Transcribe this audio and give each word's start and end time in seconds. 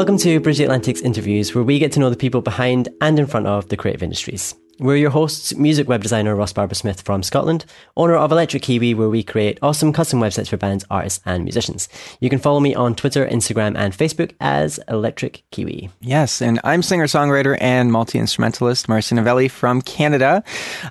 Welcome 0.00 0.16
to 0.16 0.40
Bridge 0.40 0.60
Atlantic's 0.60 1.02
interviews, 1.02 1.54
where 1.54 1.62
we 1.62 1.78
get 1.78 1.92
to 1.92 2.00
know 2.00 2.08
the 2.08 2.16
people 2.16 2.40
behind 2.40 2.88
and 3.02 3.18
in 3.18 3.26
front 3.26 3.46
of 3.46 3.68
the 3.68 3.76
creative 3.76 4.02
industries. 4.02 4.54
We're 4.78 4.96
your 4.96 5.10
hosts, 5.10 5.54
music 5.56 5.88
web 5.88 6.02
designer 6.02 6.34
Ross 6.34 6.52
Barber 6.52 6.74
Smith 6.74 7.02
from 7.02 7.22
Scotland, 7.22 7.66
owner 7.96 8.14
of 8.14 8.32
Electric 8.32 8.62
Kiwi, 8.62 8.94
where 8.94 9.08
we 9.08 9.22
create 9.22 9.58
awesome 9.60 9.92
custom 9.92 10.20
websites 10.20 10.48
for 10.48 10.56
bands, 10.56 10.84
artists, 10.90 11.20
and 11.26 11.44
musicians. 11.44 11.88
You 12.20 12.30
can 12.30 12.38
follow 12.38 12.60
me 12.60 12.74
on 12.74 12.94
Twitter, 12.94 13.26
Instagram, 13.26 13.76
and 13.76 13.92
Facebook 13.92 14.32
as 14.40 14.80
Electric 14.88 15.42
Kiwi. 15.50 15.90
Yes, 16.00 16.40
and 16.40 16.60
I'm 16.64 16.82
singer 16.82 17.06
songwriter 17.06 17.58
and 17.60 17.92
multi 17.92 18.18
instrumentalist 18.18 18.86
Marcio 18.86 19.12
Novelli 19.12 19.48
from 19.48 19.82
Canada, 19.82 20.42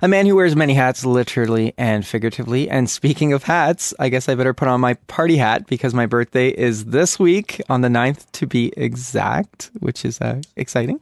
a 0.01 0.07
man 0.07 0.25
who 0.25 0.35
wears 0.35 0.55
many 0.55 0.73
hats, 0.73 1.05
literally 1.05 1.73
and 1.77 2.05
figuratively. 2.05 2.69
And 2.69 2.89
speaking 2.89 3.33
of 3.33 3.43
hats, 3.43 3.93
I 3.99 4.09
guess 4.09 4.29
I 4.29 4.35
better 4.35 4.53
put 4.53 4.67
on 4.67 4.81
my 4.81 4.95
party 5.07 5.37
hat 5.37 5.67
because 5.67 5.93
my 5.93 6.05
birthday 6.05 6.49
is 6.49 6.85
this 6.85 7.17
week 7.17 7.61
on 7.69 7.81
the 7.81 7.89
9th 7.89 8.31
to 8.33 8.45
be 8.45 8.73
exact, 8.77 9.71
which 9.79 10.05
is 10.05 10.21
uh, 10.21 10.41
exciting. 10.55 10.99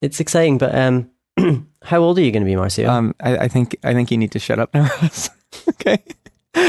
It's 0.00 0.20
exciting, 0.20 0.58
but 0.58 0.74
um, 0.74 1.10
how 1.84 2.00
old 2.00 2.18
are 2.18 2.22
you 2.22 2.32
going 2.32 2.44
to 2.44 2.50
be, 2.50 2.56
Marcio? 2.56 2.88
Um, 2.88 3.14
I, 3.20 3.36
I 3.38 3.48
think 3.48 3.76
I 3.84 3.94
think 3.94 4.10
you 4.10 4.18
need 4.18 4.32
to 4.32 4.38
shut 4.38 4.58
up 4.58 4.72
now, 4.74 4.90
okay. 5.68 6.02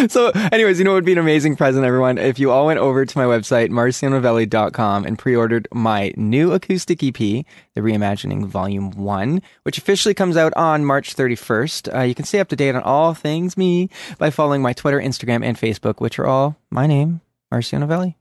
So, 0.09 0.29
anyways, 0.51 0.79
you 0.79 0.83
know 0.85 0.91
what 0.91 0.95
would 0.95 1.05
be 1.05 1.11
an 1.11 1.19
amazing 1.19 1.55
present, 1.55 1.85
everyone? 1.85 2.17
If 2.17 2.39
you 2.39 2.51
all 2.51 2.65
went 2.65 2.79
over 2.79 3.05
to 3.05 3.17
my 3.17 3.25
website, 3.25 3.69
marcionovelli.com, 3.69 5.05
and 5.05 5.17
pre 5.17 5.35
ordered 5.35 5.67
my 5.71 6.11
new 6.17 6.53
acoustic 6.53 7.03
EP, 7.03 7.15
The 7.15 7.45
Reimagining 7.75 8.47
Volume 8.47 8.91
1, 8.91 9.41
which 9.61 9.77
officially 9.77 10.15
comes 10.15 10.37
out 10.37 10.53
on 10.55 10.85
March 10.85 11.15
31st. 11.15 11.95
Uh, 11.95 12.01
you 12.01 12.15
can 12.15 12.25
stay 12.25 12.39
up 12.39 12.47
to 12.49 12.55
date 12.55 12.73
on 12.73 12.81
all 12.81 13.13
things 13.13 13.57
me 13.57 13.89
by 14.17 14.31
following 14.31 14.63
my 14.63 14.73
Twitter, 14.73 14.99
Instagram, 14.99 15.45
and 15.45 15.55
Facebook, 15.55 16.01
which 16.01 16.17
are 16.17 16.25
all 16.25 16.55
my 16.71 16.87
name, 16.87 17.21
Marcio 17.53 17.79
Novelli. 17.79 18.15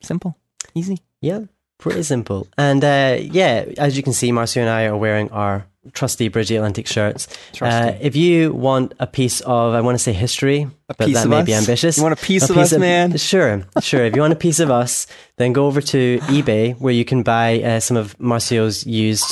Simple, 0.00 0.36
easy. 0.74 1.02
Yeah, 1.20 1.46
pretty 1.78 2.02
simple. 2.02 2.46
And 2.58 2.84
uh, 2.84 3.18
yeah, 3.20 3.64
as 3.78 3.96
you 3.96 4.02
can 4.02 4.12
see, 4.12 4.30
Marcio 4.32 4.60
and 4.60 4.68
I 4.68 4.86
are 4.86 4.96
wearing 4.96 5.30
our 5.30 5.66
trusty 5.92 6.28
Bridge 6.28 6.50
Atlantic 6.50 6.86
shirts. 6.86 7.28
Uh, 7.62 7.96
if 8.00 8.14
you 8.14 8.52
want 8.52 8.92
a 9.00 9.06
piece 9.06 9.40
of, 9.40 9.74
I 9.74 9.80
want 9.80 9.94
to 9.94 10.02
say 10.02 10.12
history, 10.12 10.62
A 10.88 10.94
but 10.94 11.06
piece 11.06 11.14
that 11.16 11.24
of 11.24 11.30
may 11.30 11.38
us? 11.38 11.46
be 11.46 11.54
ambitious. 11.54 11.96
You 11.96 12.02
want 12.02 12.12
a 12.20 12.22
piece 12.22 12.50
of 12.50 12.58
us, 12.58 12.76
man? 12.76 13.16
Sure, 13.16 13.64
sure. 13.80 14.04
if 14.04 14.14
you 14.14 14.20
want 14.20 14.32
a 14.32 14.36
piece 14.36 14.60
of 14.60 14.70
us, 14.70 15.06
then 15.36 15.52
go 15.52 15.66
over 15.66 15.80
to 15.80 16.18
eBay 16.24 16.78
where 16.78 16.92
you 16.92 17.04
can 17.04 17.22
buy 17.22 17.62
uh, 17.62 17.80
some 17.80 17.96
of 17.96 18.18
Marcio's 18.18 18.84
used 18.86 19.24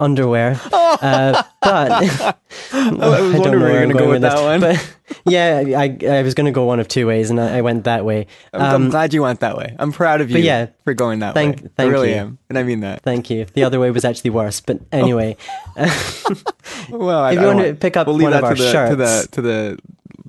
underwear. 0.00 0.60
Uh, 1.02 1.42
but 1.62 1.92
I 1.92 2.00
was 2.02 2.72
I 2.72 3.38
wondering 3.38 3.42
where 3.42 3.42
you 3.42 3.60
where 3.60 3.60
were 3.60 3.78
I'm 3.82 3.88
going 3.88 3.88
to 3.90 3.94
go 3.94 4.10
with 4.10 4.22
that 4.22 4.42
one. 4.42 4.60
But 4.60 4.94
yeah, 5.24 5.62
I, 5.78 5.96
I 6.18 6.22
was 6.22 6.34
going 6.34 6.46
to 6.46 6.50
go 6.52 6.64
one 6.64 6.80
of 6.80 6.88
two 6.88 7.06
ways, 7.06 7.30
and 7.30 7.40
I, 7.40 7.58
I 7.58 7.60
went 7.60 7.84
that 7.84 8.04
way. 8.04 8.26
I'm, 8.52 8.60
I'm 8.60 8.74
Um, 8.74 8.90
glad 8.90 9.14
you 9.14 9.22
went 9.22 9.38
that 9.40 9.56
way. 9.56 9.74
I'm 9.78 9.92
proud 9.92 10.20
of 10.20 10.30
you 10.32 10.38
yeah, 10.38 10.66
for 10.84 10.92
going 10.92 11.20
that 11.20 11.34
thank- 11.34 11.60
way. 11.60 11.66
I 11.66 11.70
thank 11.76 11.92
really 11.92 12.10
you. 12.10 12.16
am. 12.16 12.38
And 12.48 12.58
I 12.58 12.64
mean 12.64 12.80
that. 12.80 13.02
Thank 13.02 13.30
you. 13.30 13.46
The 13.54 13.62
other 13.62 13.78
way 13.78 13.90
was 13.92 14.04
actually 14.04 14.30
worse, 14.30 14.60
but 14.60 14.80
anyway. 14.92 15.36
Well, 15.76 17.20
I, 17.20 17.32
If 17.32 17.38
I 17.38 17.40
you 17.42 17.46
want 17.46 17.60
to 17.60 17.74
pick 17.74 17.96
up 17.96 18.06
we'll 18.08 18.16
leave 18.16 18.24
one 18.24 18.32
that 18.32 18.38
of 18.38 18.44
our 18.44 18.54
the, 18.54 18.56
to 18.88 18.96
the 18.96 19.06
shirts. 19.06 19.26
to 19.28 19.42
the 19.42 19.78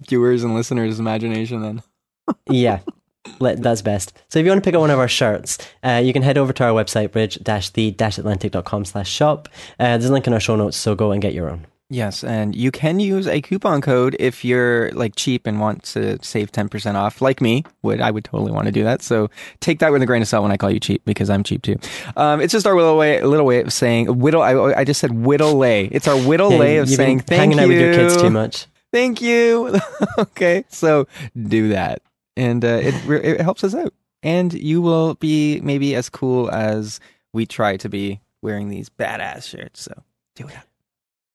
viewers 0.07 0.43
and 0.43 0.53
listeners' 0.55 0.99
imagination 0.99 1.61
then. 1.63 1.83
yeah, 2.49 2.79
let, 3.39 3.61
that's 3.61 3.81
best. 3.81 4.13
So 4.29 4.39
if 4.39 4.45
you 4.45 4.51
want 4.51 4.63
to 4.63 4.67
pick 4.67 4.75
up 4.75 4.81
one 4.81 4.89
of 4.89 4.99
our 4.99 5.07
shirts, 5.07 5.57
uh, 5.83 6.01
you 6.03 6.13
can 6.13 6.21
head 6.23 6.37
over 6.37 6.53
to 6.53 6.63
our 6.63 6.71
website, 6.71 7.11
bridge-the-atlantic.com 7.11 8.85
slash 8.85 9.09
shop. 9.09 9.49
Uh, 9.79 9.97
there's 9.97 10.05
a 10.05 10.13
link 10.13 10.27
in 10.27 10.33
our 10.33 10.39
show 10.39 10.55
notes, 10.55 10.77
so 10.77 10.95
go 10.95 11.11
and 11.11 11.21
get 11.21 11.33
your 11.33 11.49
own. 11.49 11.65
Yes, 11.93 12.23
and 12.23 12.55
you 12.55 12.71
can 12.71 13.01
use 13.01 13.27
a 13.27 13.41
coupon 13.41 13.81
code 13.81 14.15
if 14.17 14.45
you're 14.45 14.91
like 14.91 15.17
cheap 15.17 15.45
and 15.45 15.59
want 15.59 15.83
to 15.83 16.23
save 16.23 16.49
10% 16.49 16.95
off. 16.95 17.21
Like 17.21 17.41
me, 17.41 17.65
would 17.81 17.99
I 17.99 18.11
would 18.11 18.23
totally 18.23 18.53
want 18.53 18.67
to 18.67 18.71
do 18.71 18.81
that. 18.85 19.01
So 19.01 19.29
take 19.59 19.79
that 19.79 19.91
with 19.91 20.01
a 20.01 20.05
grain 20.05 20.21
of 20.21 20.29
salt 20.29 20.43
when 20.43 20.53
I 20.53 20.57
call 20.57 20.71
you 20.71 20.79
cheap 20.79 21.03
because 21.03 21.29
I'm 21.29 21.43
cheap 21.43 21.63
too. 21.63 21.75
Um, 22.15 22.39
it's 22.39 22.53
just 22.53 22.65
our 22.65 22.77
little 22.77 22.97
way, 22.97 23.21
little 23.21 23.45
way 23.45 23.59
of 23.59 23.73
saying 23.73 24.19
whittle. 24.19 24.41
I, 24.41 24.53
I 24.73 24.83
just 24.85 25.01
said 25.01 25.11
whittle 25.11 25.55
lay. 25.55 25.83
It's 25.87 26.07
our 26.07 26.15
whittle 26.17 26.53
Yeah, 26.53 26.57
lay 26.59 26.77
of 26.77 26.87
saying 26.87 27.19
thank 27.21 27.39
hanging 27.41 27.57
you. 27.57 27.63
out 27.65 27.67
with 27.67 27.77
your 27.77 27.93
kids 27.93 28.15
too 28.21 28.29
much. 28.29 28.67
Thank 28.93 29.21
you. 29.21 29.77
okay, 30.17 30.63
so 30.69 31.07
do 31.35 31.69
that, 31.69 32.01
and 32.35 32.63
uh, 32.63 32.79
it 32.81 32.95
it 33.09 33.41
helps 33.41 33.63
us 33.63 33.75
out, 33.75 33.93
and 34.23 34.53
you 34.53 34.81
will 34.81 35.15
be 35.15 35.59
maybe 35.61 35.95
as 35.95 36.09
cool 36.09 36.49
as 36.51 36.99
we 37.33 37.45
try 37.45 37.77
to 37.77 37.89
be 37.89 38.21
wearing 38.41 38.69
these 38.69 38.89
badass 38.89 39.43
shirts. 39.43 39.81
So 39.81 39.93
do 40.35 40.47
it. 40.47 40.53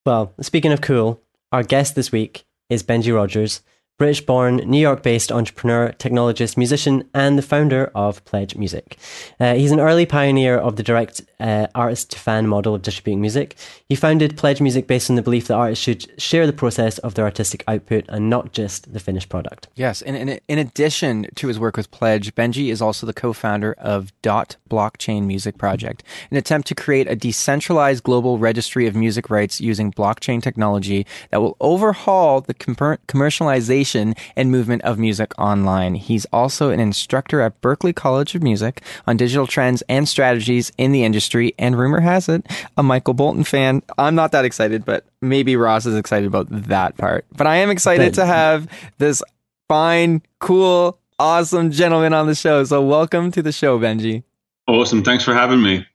Well, 0.04 0.32
speaking 0.40 0.72
of 0.72 0.80
cool, 0.80 1.20
our 1.52 1.62
guest 1.62 1.94
this 1.94 2.12
week 2.12 2.44
is 2.68 2.82
Benji 2.82 3.14
Rogers, 3.14 3.62
British 3.98 4.20
born, 4.20 4.56
New 4.56 4.78
York 4.78 5.02
based 5.02 5.32
entrepreneur, 5.32 5.90
technologist, 5.98 6.58
musician, 6.58 7.08
and 7.14 7.38
the 7.38 7.42
founder 7.42 7.90
of 7.94 8.22
Pledge 8.26 8.54
Music. 8.54 8.98
Uh, 9.40 9.54
he's 9.54 9.70
an 9.72 9.80
early 9.80 10.04
pioneer 10.04 10.58
of 10.58 10.76
the 10.76 10.82
direct 10.82 11.22
uh, 11.40 11.66
artist 11.74 12.10
to 12.10 12.18
fan 12.18 12.46
model 12.46 12.74
of 12.74 12.82
distributing 12.82 13.22
music. 13.22 13.56
He 13.88 13.94
founded 13.94 14.36
Pledge 14.36 14.60
Music 14.60 14.86
based 14.86 15.08
on 15.08 15.16
the 15.16 15.22
belief 15.22 15.46
that 15.46 15.54
artists 15.54 15.82
should 15.82 16.20
share 16.20 16.46
the 16.46 16.52
process 16.52 16.98
of 16.98 17.14
their 17.14 17.24
artistic 17.24 17.64
output 17.66 18.04
and 18.10 18.28
not 18.28 18.52
just 18.52 18.92
the 18.92 19.00
finished 19.00 19.30
product. 19.30 19.68
Yes, 19.76 20.02
and 20.02 20.14
in, 20.14 20.40
in 20.46 20.58
addition 20.58 21.28
to 21.34 21.48
his 21.48 21.58
work 21.58 21.78
with 21.78 21.90
Pledge, 21.90 22.34
Benji 22.34 22.70
is 22.70 22.82
also 22.82 23.06
the 23.06 23.14
co-founder 23.14 23.74
of 23.78 24.12
Dot 24.20 24.56
Blockchain 24.68 25.24
Music 25.24 25.56
Project, 25.56 26.02
an 26.30 26.36
attempt 26.36 26.68
to 26.68 26.74
create 26.74 27.08
a 27.08 27.16
decentralized 27.16 28.02
global 28.02 28.36
registry 28.36 28.86
of 28.86 28.94
music 28.94 29.30
rights 29.30 29.58
using 29.58 29.90
blockchain 29.90 30.42
technology 30.42 31.06
that 31.30 31.40
will 31.40 31.56
overhaul 31.60 32.42
the 32.42 32.52
commer- 32.52 32.98
commercialization 33.08 33.85
and 33.94 34.50
movement 34.50 34.82
of 34.82 34.98
music 34.98 35.32
online. 35.38 35.94
He's 35.94 36.24
also 36.32 36.70
an 36.70 36.80
instructor 36.80 37.40
at 37.40 37.60
Berklee 37.60 37.94
College 37.94 38.34
of 38.34 38.42
Music 38.42 38.82
on 39.06 39.16
digital 39.16 39.46
trends 39.46 39.82
and 39.88 40.08
strategies 40.08 40.72
in 40.78 40.92
the 40.92 41.04
industry, 41.04 41.54
and 41.58 41.78
rumor 41.78 42.00
has 42.00 42.28
it, 42.28 42.44
a 42.76 42.82
Michael 42.82 43.14
Bolton 43.14 43.44
fan. 43.44 43.82
I'm 43.98 44.14
not 44.14 44.32
that 44.32 44.44
excited, 44.44 44.84
but 44.84 45.04
maybe 45.20 45.56
Ross 45.56 45.86
is 45.86 45.94
excited 45.96 46.26
about 46.26 46.46
that 46.50 46.96
part. 46.96 47.26
But 47.36 47.46
I 47.46 47.56
am 47.56 47.70
excited 47.70 48.12
But- 48.12 48.22
to 48.22 48.26
have 48.26 48.68
this 48.98 49.22
fine, 49.68 50.22
cool, 50.40 50.98
awesome 51.18 51.70
gentleman 51.70 52.12
on 52.12 52.26
the 52.26 52.34
show. 52.34 52.64
So 52.64 52.82
welcome 52.82 53.30
to 53.32 53.42
the 53.42 53.52
show, 53.52 53.78
Benji. 53.78 54.22
Awesome. 54.66 55.02
Thanks 55.02 55.24
for 55.24 55.32
having 55.34 55.62
me. 55.62 55.86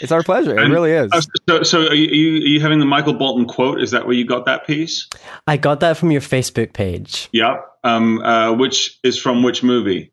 It's 0.00 0.12
our 0.12 0.22
pleasure. 0.22 0.58
It 0.58 0.62
And- 0.64 0.72
really 0.72 0.92
is. 0.92 1.10
Oh, 1.12 1.20
So, 1.48 1.62
so 1.62 1.80
are, 1.88 1.94
you, 1.94 2.42
are 2.42 2.46
you 2.46 2.60
having 2.60 2.78
the 2.78 2.86
Michael 2.86 3.14
Bolton 3.14 3.46
quote? 3.46 3.80
Is 3.80 3.90
that 3.90 4.06
where 4.06 4.14
you 4.14 4.24
got 4.24 4.46
that 4.46 4.66
piece? 4.66 5.08
I 5.46 5.56
got 5.56 5.80
that 5.80 5.96
from 5.96 6.10
your 6.10 6.20
Facebook 6.20 6.72
page. 6.72 7.28
Yep. 7.32 7.64
Um, 7.82 8.20
uh, 8.22 8.52
which 8.52 8.98
is 9.02 9.18
from 9.18 9.42
which 9.42 9.62
movie? 9.62 10.12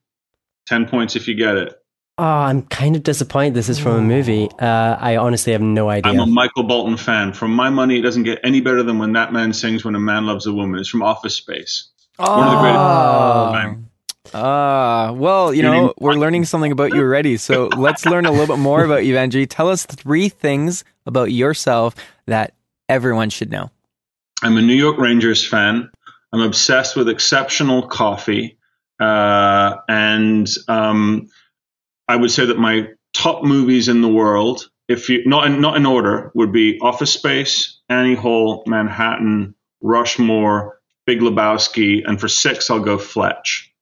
10 0.68 0.88
points 0.88 1.16
if 1.16 1.28
you 1.28 1.36
get 1.36 1.56
it. 1.58 1.74
Oh, 2.20 2.24
I'm 2.24 2.64
kind 2.64 2.96
of 2.96 3.04
disappointed 3.04 3.54
this 3.54 3.70
is 3.70 3.78
from 3.78 3.92
a 3.96 4.02
movie. 4.02 4.50
Uh, 4.60 4.98
I 5.00 5.18
honestly 5.18 5.54
have 5.54 5.62
no 5.62 5.88
idea. 5.90 6.12
I'm 6.12 6.20
a 6.20 6.26
Michael 6.26 6.64
Bolton 6.64 6.98
fan. 6.98 7.32
From 7.32 7.52
my 7.54 7.70
money, 7.70 8.00
it 8.00 8.02
doesn't 8.02 8.24
get 8.24 8.40
any 8.44 8.60
better 8.60 8.82
than 8.82 8.98
when 8.98 9.14
that 9.14 9.32
man 9.32 9.54
sings 9.54 9.86
When 9.86 9.94
a 9.94 10.00
Man 10.00 10.26
Loves 10.26 10.48
a 10.48 10.54
Woman. 10.54 10.80
It's 10.80 10.90
from 10.90 11.04
Office 11.04 11.36
Space. 11.36 11.90
One 12.18 12.28
of 12.48 12.52
the 12.52 12.58
greatest. 12.60 13.87
Ah, 14.34 15.12
well, 15.14 15.54
you 15.54 15.62
know, 15.62 15.94
we're 16.00 16.14
learning 16.14 16.46
something 16.46 16.72
about 16.72 16.94
you 16.94 17.02
already. 17.02 17.38
So 17.38 17.68
let's 17.78 18.06
learn 18.06 18.26
a 18.26 18.32
little 18.32 18.48
bit 18.48 18.62
more 18.62 18.84
about 18.84 19.06
you, 19.06 19.16
Benji. 19.16 19.48
Tell 19.50 19.70
us 19.70 19.86
three 19.86 20.30
things 20.30 20.84
about 21.06 21.32
yourself 21.32 21.96
that 22.26 22.54
everyone 22.90 23.30
should 23.30 23.52
know. 23.52 23.72
I'm 24.44 24.58
a 24.58 24.62
New 24.62 24.76
York 24.76 24.98
Rangers 24.98 25.46
fan. 25.46 25.90
I'm 26.34 26.42
obsessed 26.42 26.96
with 26.96 27.10
exceptional 27.10 27.88
coffee. 27.88 28.58
Uh, 29.00 29.76
and 29.88 30.48
um, 30.68 31.30
I 32.08 32.16
would 32.16 32.32
say 32.32 32.46
that 32.46 32.58
my 32.58 32.90
top 33.14 33.44
movies 33.44 33.88
in 33.88 34.02
the 34.02 34.08
world, 34.08 34.70
if 34.88 35.10
you 35.10 35.26
not 35.26 35.48
in, 35.48 35.62
not 35.62 35.78
in 35.78 35.86
order, 35.86 36.32
would 36.36 36.52
be 36.52 36.80
Office 36.80 37.14
Space, 37.14 37.80
Annie 37.90 38.16
Hall, 38.16 38.64
Manhattan, 38.68 39.56
Rushmore, 39.82 40.80
Big 41.06 41.20
Lebowski, 41.20 42.04
and 42.06 42.20
for 42.20 42.28
six, 42.28 42.70
I'll 42.70 42.80
go 42.80 42.98
Fletch. 42.98 43.74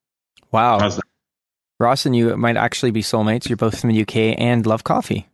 Wow. 0.55 0.79
How's 0.79 0.95
that? 0.95 1.03
Ross 1.79 2.05
and 2.05 2.15
you 2.15 2.35
might 2.37 2.55
actually 2.57 2.91
be 2.91 3.01
soulmates. 3.03 3.49
You're 3.49 3.57
both 3.57 3.79
from 3.79 3.91
the 3.91 4.01
UK 4.01 4.35
and 4.39 4.65
love 4.65 4.83
coffee. 4.83 5.27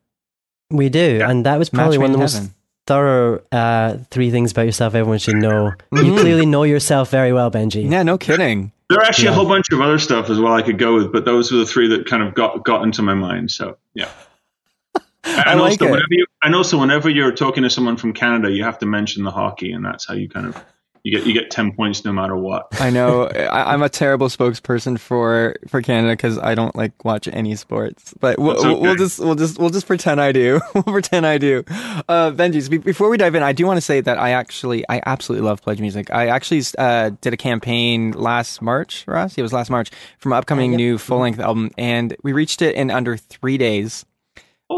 We 0.71 0.89
do, 0.89 1.17
Yeah. 1.19 1.29
and 1.29 1.45
that 1.45 1.59
was 1.59 1.69
probably 1.69 1.97
Match 1.97 2.01
one 2.09 2.11
of 2.11 2.13
the 2.13 2.25
made 2.25 2.33
in 2.37 2.43
most 2.43 2.51
thorough 2.87 3.41
uh, 3.51 3.97
three 4.09 4.31
things 4.31 4.51
about 4.51 4.65
yourself 4.65 4.95
everyone 4.95 5.19
should 5.19 5.35
know. 5.35 5.73
You 5.91 6.15
clearly 6.19 6.45
know 6.45 6.63
yourself 6.63 7.09
very 7.11 7.31
well, 7.31 7.51
Benji. 7.51 7.89
Yeah, 7.89 8.03
no 8.03 8.17
kidding. 8.17 8.71
There 8.89 8.97
are 8.99 9.03
actually 9.03 9.25
Yeah. 9.25 9.31
a 9.31 9.33
whole 9.35 9.45
bunch 9.45 9.67
of 9.71 9.79
other 9.81 9.99
stuff 9.99 10.29
as 10.29 10.39
well 10.39 10.53
I 10.53 10.61
could 10.63 10.79
go 10.79 10.95
with, 10.95 11.11
but 11.13 11.25
those 11.25 11.51
were 11.51 11.59
the 11.59 11.65
three 11.65 11.87
that 11.89 12.05
kind 12.07 12.23
of 12.23 12.33
got 12.33 12.63
got 12.65 12.83
into 12.83 13.01
my 13.01 13.13
mind. 13.13 13.51
So 13.51 13.77
yeah. 13.93 14.09
And 15.23 15.37
I 15.47 15.53
like 15.53 15.73
also, 15.73 15.85
it. 15.85 15.91
whenever 15.91 16.07
you, 16.09 16.25
and 16.43 16.55
also, 16.55 16.79
whenever 16.79 17.07
you're 17.09 17.31
talking 17.31 17.61
to 17.63 17.69
someone 17.69 17.95
from 17.95 18.11
Canada, 18.13 18.49
you 18.49 18.63
have 18.63 18.79
to 18.79 18.87
mention 18.87 19.23
the 19.23 19.29
hockey, 19.31 19.71
and 19.71 19.85
that's 19.85 20.07
how 20.07 20.15
you 20.15 20.27
kind 20.27 20.47
of 20.47 20.57
you 21.03 21.11
get 21.11 21.25
you 21.25 21.33
get 21.33 21.49
ten 21.49 21.71
points 21.71 22.05
no 22.05 22.13
matter 22.13 22.35
what. 22.35 22.67
I 22.79 22.89
know 22.89 23.25
I, 23.27 23.73
I'm 23.73 23.81
a 23.81 23.89
terrible 23.89 24.27
spokesperson 24.27 24.99
for 24.99 25.55
for 25.67 25.81
Canada 25.81 26.13
because 26.13 26.37
I 26.37 26.55
don't 26.55 26.75
like 26.75 27.03
watch 27.03 27.27
any 27.27 27.55
sports. 27.55 28.13
But 28.19 28.37
we'll, 28.37 28.57
okay. 28.59 28.79
we'll 28.79 28.95
just 28.95 29.19
we'll 29.19 29.35
just 29.35 29.57
we'll 29.57 29.69
just 29.69 29.87
pretend 29.87 30.21
I 30.21 30.31
do. 30.31 30.61
we'll 30.73 30.83
pretend 30.83 31.25
I 31.25 31.37
do. 31.37 31.63
Uh, 31.67 32.31
Benji's. 32.31 32.69
Be- 32.69 32.77
before 32.77 33.09
we 33.09 33.17
dive 33.17 33.35
in, 33.35 33.43
I 33.43 33.53
do 33.53 33.65
want 33.65 33.77
to 33.77 33.81
say 33.81 34.01
that 34.01 34.19
I 34.19 34.31
actually 34.31 34.87
I 34.89 35.01
absolutely 35.05 35.47
love 35.47 35.61
Pledge 35.61 35.81
Music. 35.81 36.11
I 36.11 36.27
actually 36.27 36.61
uh, 36.77 37.11
did 37.21 37.33
a 37.33 37.37
campaign 37.37 38.11
last 38.11 38.61
March, 38.61 39.03
Ross. 39.07 39.37
It 39.37 39.41
was 39.41 39.53
last 39.53 39.69
March 39.69 39.89
for 40.19 40.29
my 40.29 40.37
upcoming 40.37 40.71
new 40.71 40.97
full 40.97 41.19
length 41.19 41.39
album, 41.39 41.71
and 41.77 42.15
we 42.23 42.33
reached 42.33 42.61
it 42.61 42.75
in 42.75 42.91
under 42.91 43.17
three 43.17 43.57
days. 43.57 44.05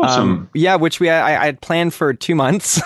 Awesome. 0.01 0.29
Um, 0.31 0.49
yeah, 0.53 0.75
which 0.75 0.99
we 0.99 1.09
I, 1.09 1.41
I 1.41 1.45
had 1.45 1.61
planned 1.61 1.93
for 1.93 2.13
two 2.13 2.35
months, 2.35 2.81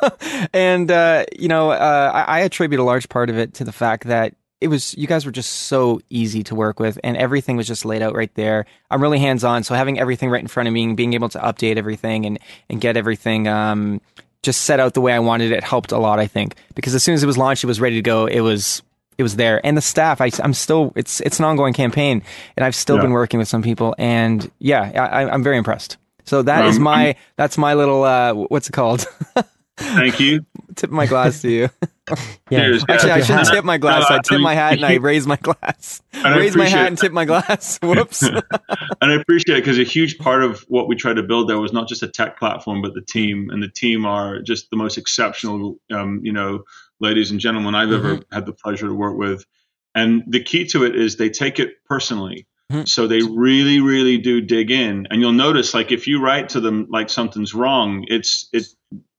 and 0.52 0.90
uh, 0.90 1.24
you 1.36 1.48
know 1.48 1.70
uh, 1.70 2.10
I, 2.14 2.38
I 2.38 2.40
attribute 2.40 2.80
a 2.80 2.84
large 2.84 3.08
part 3.08 3.30
of 3.30 3.38
it 3.38 3.54
to 3.54 3.64
the 3.64 3.72
fact 3.72 4.04
that 4.04 4.34
it 4.60 4.68
was 4.68 4.96
you 4.96 5.06
guys 5.06 5.26
were 5.26 5.32
just 5.32 5.50
so 5.50 6.00
easy 6.10 6.42
to 6.44 6.54
work 6.54 6.78
with, 6.80 6.98
and 7.02 7.16
everything 7.16 7.56
was 7.56 7.66
just 7.66 7.84
laid 7.84 8.02
out 8.02 8.14
right 8.14 8.32
there. 8.34 8.64
I'm 8.90 9.02
really 9.02 9.18
hands 9.18 9.44
on, 9.44 9.64
so 9.64 9.74
having 9.74 9.98
everything 9.98 10.30
right 10.30 10.40
in 10.40 10.48
front 10.48 10.68
of 10.68 10.72
me, 10.72 10.84
and 10.84 10.96
being 10.96 11.14
able 11.14 11.28
to 11.30 11.38
update 11.38 11.76
everything 11.76 12.26
and 12.26 12.38
and 12.70 12.80
get 12.80 12.96
everything 12.96 13.48
um, 13.48 14.00
just 14.42 14.62
set 14.62 14.80
out 14.80 14.94
the 14.94 15.00
way 15.00 15.12
I 15.12 15.18
wanted 15.18 15.52
it 15.52 15.64
helped 15.64 15.92
a 15.92 15.98
lot. 15.98 16.18
I 16.18 16.26
think 16.26 16.54
because 16.74 16.94
as 16.94 17.02
soon 17.02 17.14
as 17.14 17.22
it 17.22 17.26
was 17.26 17.38
launched, 17.38 17.64
it 17.64 17.66
was 17.68 17.80
ready 17.80 17.96
to 17.96 18.02
go. 18.02 18.26
It 18.26 18.40
was 18.40 18.82
it 19.18 19.22
was 19.24 19.36
there, 19.36 19.60
and 19.66 19.76
the 19.76 19.82
staff. 19.82 20.20
I, 20.20 20.30
I'm 20.42 20.54
still 20.54 20.92
it's 20.96 21.20
it's 21.20 21.38
an 21.38 21.44
ongoing 21.44 21.74
campaign, 21.74 22.22
and 22.56 22.64
I've 22.64 22.74
still 22.74 22.96
Yeah. 22.96 23.02
been 23.02 23.12
working 23.12 23.38
with 23.38 23.48
some 23.48 23.62
people, 23.62 23.94
and 23.98 24.48
yeah, 24.58 24.82
I, 25.12 25.28
I'm 25.28 25.42
very 25.42 25.58
impressed. 25.58 25.96
So 26.24 26.42
that 26.42 26.64
is 26.66 26.76
Um, 26.76 26.82
my 26.84 27.16
that's 27.36 27.58
my 27.58 27.74
little 27.74 28.02
uh, 28.04 28.32
what's 28.34 28.68
it 28.68 28.72
called? 28.72 29.06
Thank 29.78 30.20
you. 30.20 30.44
tip 30.76 30.90
my 30.90 31.06
glass 31.06 31.40
to 31.42 31.50
you. 31.50 31.68
Yeah. 32.50 32.60
Cheers. 32.60 32.84
Actually, 32.88 33.10
I 33.12 33.20
shouldn't 33.22 33.48
tip 33.48 33.64
my 33.64 33.78
glass. 33.78 34.08
No, 34.08 34.16
I 34.16 34.18
tip 34.20 34.38
I- 34.38 34.42
my 34.42 34.54
hat 34.54 34.72
and 34.74 34.84
I 34.84 34.94
raise 34.96 35.26
my 35.26 35.36
glass. 35.36 36.02
Raise 36.24 36.54
my 36.56 36.68
hat 36.68 36.88
and 36.88 36.98
tip 36.98 37.10
my 37.12 37.24
glass. 37.24 37.78
Whoops. 37.82 38.22
and 38.22 38.42
I 39.00 39.14
appreciate 39.14 39.56
it 39.58 39.60
because 39.62 39.78
a 39.78 39.84
huge 39.84 40.18
part 40.18 40.42
of 40.42 40.60
what 40.68 40.88
we 40.88 40.94
tried 40.96 41.14
to 41.14 41.22
build 41.22 41.48
there 41.48 41.58
was 41.58 41.72
not 41.72 41.88
just 41.88 42.02
a 42.02 42.08
tech 42.08 42.38
platform, 42.38 42.82
but 42.82 42.94
the 42.94 43.00
team. 43.02 43.48
And 43.50 43.62
the 43.62 43.68
team 43.68 44.04
are 44.04 44.40
just 44.42 44.68
the 44.70 44.76
most 44.76 44.98
exceptional, 44.98 45.76
um, 45.90 46.20
you 46.22 46.32
know, 46.32 46.64
ladies 47.00 47.30
and 47.30 47.40
gentlemen 47.40 47.74
I've 47.74 47.92
ever 47.92 48.20
had 48.30 48.46
the 48.46 48.52
pleasure 48.52 48.86
to 48.86 48.94
work 48.94 49.16
with. 49.16 49.44
And 49.94 50.22
the 50.28 50.42
key 50.42 50.66
to 50.66 50.84
it 50.84 50.94
is 50.96 51.16
they 51.16 51.30
take 51.30 51.58
it 51.58 51.70
personally. 51.86 52.46
Mhm. 52.72 52.88
So 52.88 53.06
they 53.06 53.20
really, 53.22 53.80
really 53.80 54.18
do 54.18 54.40
dig 54.40 54.70
in. 54.70 55.06
And 55.10 55.20
you'll 55.20 55.32
notice, 55.32 55.74
like, 55.74 55.92
if 55.92 56.06
you 56.06 56.20
write 56.22 56.50
to 56.50 56.60
them 56.60 56.86
like 56.90 57.10
something's 57.10 57.54
wrong, 57.54 58.04
it's 58.08 58.48
it 58.52 58.66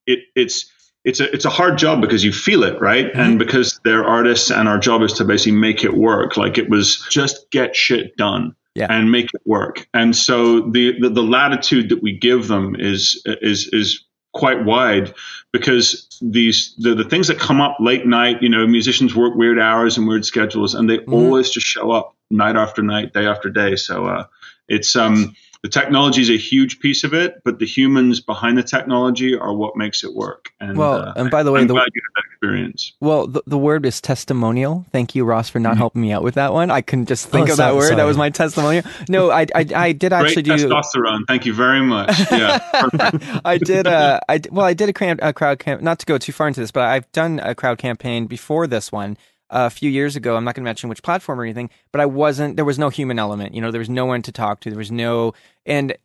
it 0.05 0.19
it's 0.35 0.71
it's 1.05 1.19
a 1.19 1.31
it's 1.33 1.45
a 1.45 1.49
hard 1.49 1.77
job 1.77 2.01
because 2.01 2.23
you 2.23 2.31
feel 2.31 2.63
it, 2.63 2.79
right? 2.81 3.11
And 3.13 3.37
because 3.37 3.79
they're 3.83 4.05
artists, 4.05 4.51
and 4.51 4.67
our 4.67 4.79
job 4.79 5.01
is 5.03 5.13
to 5.13 5.25
basically 5.25 5.57
make 5.59 5.83
it 5.83 5.93
work. 5.93 6.37
Like 6.37 6.57
it 6.57 6.69
was 6.69 7.05
just 7.09 7.49
get 7.51 7.75
shit 7.75 8.15
done 8.17 8.55
Yeah. 8.75 8.87
and 8.89 9.11
make 9.11 9.25
it 9.33 9.41
work. 9.45 9.87
And 9.93 10.15
so 10.15 10.61
the, 10.71 10.99
the 10.99 11.09
the 11.09 11.23
latitude 11.23 11.89
that 11.89 12.01
we 12.01 12.17
give 12.17 12.47
them 12.47 12.75
is 12.79 13.21
is 13.25 13.67
is 13.73 14.03
quite 14.33 14.65
wide 14.65 15.13
because 15.51 16.07
these 16.21 16.73
the, 16.79 16.95
the 16.95 17.03
things 17.03 17.27
that 17.27 17.37
come 17.37 17.61
up 17.61 17.77
late 17.79 18.05
night, 18.07 18.41
you 18.41 18.49
know, 18.49 18.65
musicians 18.65 19.13
work 19.13 19.35
weird 19.35 19.59
hours 19.59 19.97
and 19.97 20.07
weird 20.07 20.25
schedules, 20.25 20.73
and 20.73 20.89
they 20.89 20.99
always 20.99 21.49
just 21.49 21.67
show 21.67 21.91
up 21.91 22.15
night 22.33 22.55
after 22.55 22.81
night, 22.83 23.13
day 23.13 23.25
after 23.25 23.49
day. 23.49 23.75
So 23.75 24.05
uh, 24.07 24.25
it's 24.67 24.95
um 24.95 25.35
the 25.61 25.69
technology 25.69 26.21
is 26.21 26.29
a 26.29 26.35
huge 26.37 26.81
piece 26.81 27.05
of 27.05 27.13
it, 27.13 27.41
but 27.45 27.57
the 27.59 27.65
humans 27.65 28.19
behind 28.19 28.57
the 28.57 28.63
technology 28.63 29.33
are 29.33 29.53
what 29.53 29.77
makes 29.77 30.03
it 30.03 30.13
work. 30.13 30.49
And 30.59 30.77
Well, 30.77 30.95
uh, 30.95 31.13
and 31.15 31.31
by 31.31 31.41
the 31.41 31.53
way, 31.53 31.61
I'm 31.61 31.67
the- 31.67 31.75
glad 31.75 31.87
you 31.95 32.01
had 32.03 32.21
that 32.21 32.27
experience. 32.33 32.91
Well, 32.99 33.27
the, 33.27 33.41
the 33.47 33.57
word 33.57 33.85
is 33.85 34.01
testimonial. 34.01 34.85
Thank 34.91 35.15
you, 35.15 35.23
Ross, 35.23 35.47
for 35.49 35.59
not 35.59 35.77
helping 35.77 36.01
me 36.01 36.11
out 36.11 36.21
with 36.21 36.35
that 36.35 36.51
one. 36.51 36.69
I 36.69 36.81
couldn't 36.81 37.05
just 37.05 37.27
think 37.27 37.47
Oh, 37.47 37.51
of 37.53 37.57
that 37.59 37.69
so- 37.69 37.75
word. 37.77 37.95
That 37.97 38.03
was 38.03 38.17
my 38.17 38.29
testimonial. 38.29 38.83
No, 39.07 39.31
I, 39.31 39.45
I, 39.55 39.65
I 39.73 39.91
did 39.93 40.11
actually 40.11 40.43
Great 40.43 40.57
do. 40.59 40.67
testosterone. 40.67 41.21
Thank 41.29 41.45
you 41.45 41.53
very 41.53 41.79
much. 41.81 42.09
Yeah. 42.29 42.59
I 43.45 43.57
did. 43.57 43.87
Uh, 43.87 44.19
I 44.27 44.39
d- 44.39 44.49
well, 44.51 44.65
I 44.65 44.73
did 44.73 44.89
a, 44.89 44.93
cram- 44.93 45.19
a 45.21 45.31
crowd 45.31 45.59
camp. 45.59 45.81
Not 45.81 45.99
to 45.99 46.05
go 46.05 46.17
too 46.17 46.33
far 46.33 46.49
into 46.49 46.59
this, 46.59 46.71
but 46.71 46.83
I've 46.83 47.09
done 47.13 47.39
a 47.39 47.55
crowd 47.55 47.77
campaign 47.77 48.25
before 48.27 48.67
this 48.67 48.91
one 48.91 49.17
a 49.53 49.69
few 49.69 49.89
years 49.89 50.15
ago. 50.15 50.35
I'm 50.35 50.43
not 50.43 50.55
going 50.55 50.63
to 50.63 50.67
mention 50.67 50.89
which 50.89 51.03
platform 51.03 51.39
or 51.39 51.43
anything, 51.43 51.69
but 51.91 52.01
I 52.01 52.07
wasn't. 52.07 52.55
There 52.55 52.65
was 52.65 52.79
no 52.79 52.89
human 52.89 53.19
element. 53.19 53.53
You 53.53 53.61
know, 53.61 53.69
there 53.71 53.79
was 53.79 53.89
no 53.89 54.05
one 54.05 54.23
to 54.23 54.31
talk 54.31 54.59
to. 54.61 54.69
There 54.69 54.79
was 54.79 54.91
no, 54.91 55.33
and 55.65 55.95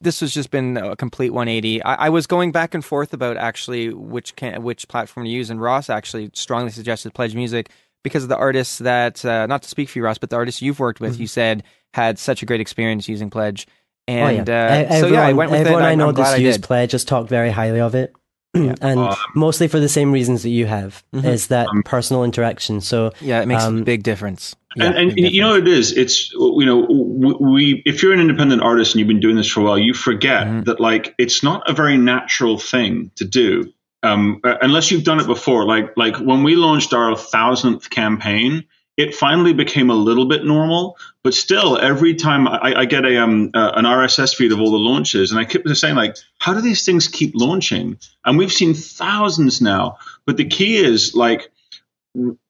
this 0.00 0.20
has 0.20 0.34
just 0.34 0.50
been 0.50 0.76
a 0.76 0.96
complete 0.96 1.30
180. 1.30 1.82
I, 1.84 2.06
I 2.06 2.08
was 2.08 2.26
going 2.26 2.50
back 2.50 2.74
and 2.74 2.84
forth 2.84 3.14
about 3.14 3.36
actually 3.36 3.94
which 3.94 4.34
can, 4.34 4.62
which 4.64 4.88
platform 4.88 5.24
to 5.24 5.30
use, 5.30 5.48
and 5.48 5.60
Ross 5.60 5.88
actually 5.88 6.30
strongly 6.34 6.72
suggested 6.72 7.14
Pledge 7.14 7.34
Music 7.34 7.70
because 8.02 8.24
of 8.24 8.28
the 8.28 8.36
artists 8.36 8.78
that, 8.78 9.24
uh, 9.24 9.46
not 9.46 9.62
to 9.62 9.68
speak 9.68 9.88
for 9.88 9.98
you, 9.98 10.04
Ross, 10.04 10.18
but 10.18 10.30
the 10.30 10.36
artists 10.36 10.60
you've 10.60 10.80
worked 10.80 11.00
with, 11.00 11.18
you 11.18 11.26
said 11.26 11.62
had 11.94 12.18
such 12.18 12.42
a 12.42 12.46
great 12.46 12.60
experience 12.60 13.08
using 13.08 13.30
Pledge. 13.30 13.66
And 14.08 14.48
oh, 14.48 14.52
yeah. 14.52 14.86
uh, 14.90 14.96
E- 14.96 15.00
so 15.00 15.06
yeah, 15.08 15.26
I 15.26 15.32
went 15.32 15.50
with 15.50 15.60
everyone 15.60 15.82
it. 15.82 15.86
I 15.86 15.94
know 15.94 16.12
that's 16.12 16.30
I 16.30 16.36
used. 16.36 16.62
Pledge 16.62 16.92
has 16.92 17.04
talked 17.04 17.28
very 17.28 17.50
highly 17.50 17.80
of 17.80 17.94
it. 17.94 18.12
and 18.80 19.16
mostly 19.34 19.68
for 19.68 19.80
the 19.80 19.88
same 19.88 20.12
reasons 20.12 20.42
that 20.42 20.50
you 20.50 20.66
have 20.66 21.02
is 21.12 21.48
that 21.48 21.68
personal 21.84 22.24
interaction. 22.24 22.80
So 22.80 23.10
Mm-hmm. 23.10 23.24
Yeah, 23.26 23.42
it 23.42 23.46
makes 23.46 23.62
a 23.62 23.66
um, 23.68 23.84
big 23.84 24.02
difference. 24.02 24.56
and, 24.76 24.82
Yeah, 24.94 25.00
and 25.00 25.14
big 25.14 25.32
you 25.32 25.40
know 25.42 25.50
what 25.50 25.60
it 25.60 25.68
is 25.68 25.92
it's 25.92 26.32
you 26.32 26.64
know 26.64 26.86
we, 26.88 27.34
we 27.34 27.82
if 27.86 28.02
you're 28.02 28.12
an 28.12 28.20
independent 28.20 28.62
artist 28.62 28.94
and 28.94 28.98
you've 29.00 29.08
been 29.08 29.20
doing 29.20 29.36
this 29.36 29.48
for 29.48 29.60
a 29.60 29.64
while 29.64 29.78
you 29.78 29.94
forget 29.94 30.46
Mm-hmm. 30.46 30.62
that 30.64 30.80
like 30.80 31.14
it's 31.18 31.42
not 31.42 31.68
a 31.68 31.72
very 31.72 31.96
natural 31.98 32.58
thing 32.58 33.10
to 33.16 33.24
do 33.24 33.72
um, 34.02 34.40
uh, 34.44 34.56
unless 34.60 34.90
you've 34.90 35.04
done 35.04 35.20
it 35.20 35.26
before 35.26 35.64
like 35.66 35.96
like 35.96 36.16
when 36.16 36.42
we 36.42 36.56
launched 36.56 36.92
our 36.92 37.16
thousandth 37.16 37.88
campaign 37.90 38.64
it 38.96 39.14
finally 39.14 39.52
became 39.52 39.90
a 39.90 39.94
little 39.94 40.26
bit 40.26 40.44
normal 40.44 40.96
but 41.22 41.34
still 41.34 41.78
every 41.78 42.14
time 42.14 42.46
i, 42.48 42.80
I 42.80 42.84
get 42.84 43.04
a 43.04 43.22
um, 43.22 43.50
uh, 43.54 43.72
an 43.74 43.84
rss 43.84 44.34
feed 44.34 44.52
of 44.52 44.60
all 44.60 44.70
the 44.70 44.78
launches 44.78 45.30
and 45.30 45.40
i 45.40 45.44
keep 45.44 45.66
saying 45.68 45.96
like 45.96 46.16
how 46.38 46.54
do 46.54 46.60
these 46.60 46.84
things 46.84 47.08
keep 47.08 47.32
launching 47.34 47.98
and 48.24 48.38
we've 48.38 48.52
seen 48.52 48.74
thousands 48.74 49.60
now 49.60 49.98
but 50.24 50.36
the 50.36 50.46
key 50.46 50.76
is 50.76 51.14
like 51.14 51.50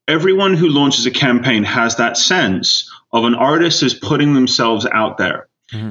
everyone 0.08 0.54
who 0.54 0.68
launches 0.68 1.06
a 1.06 1.10
campaign 1.10 1.64
has 1.64 1.96
that 1.96 2.16
sense 2.16 2.90
of 3.12 3.24
an 3.24 3.34
artist 3.34 3.82
is 3.82 3.94
putting 3.94 4.34
themselves 4.34 4.86
out 4.86 5.18
there. 5.18 5.48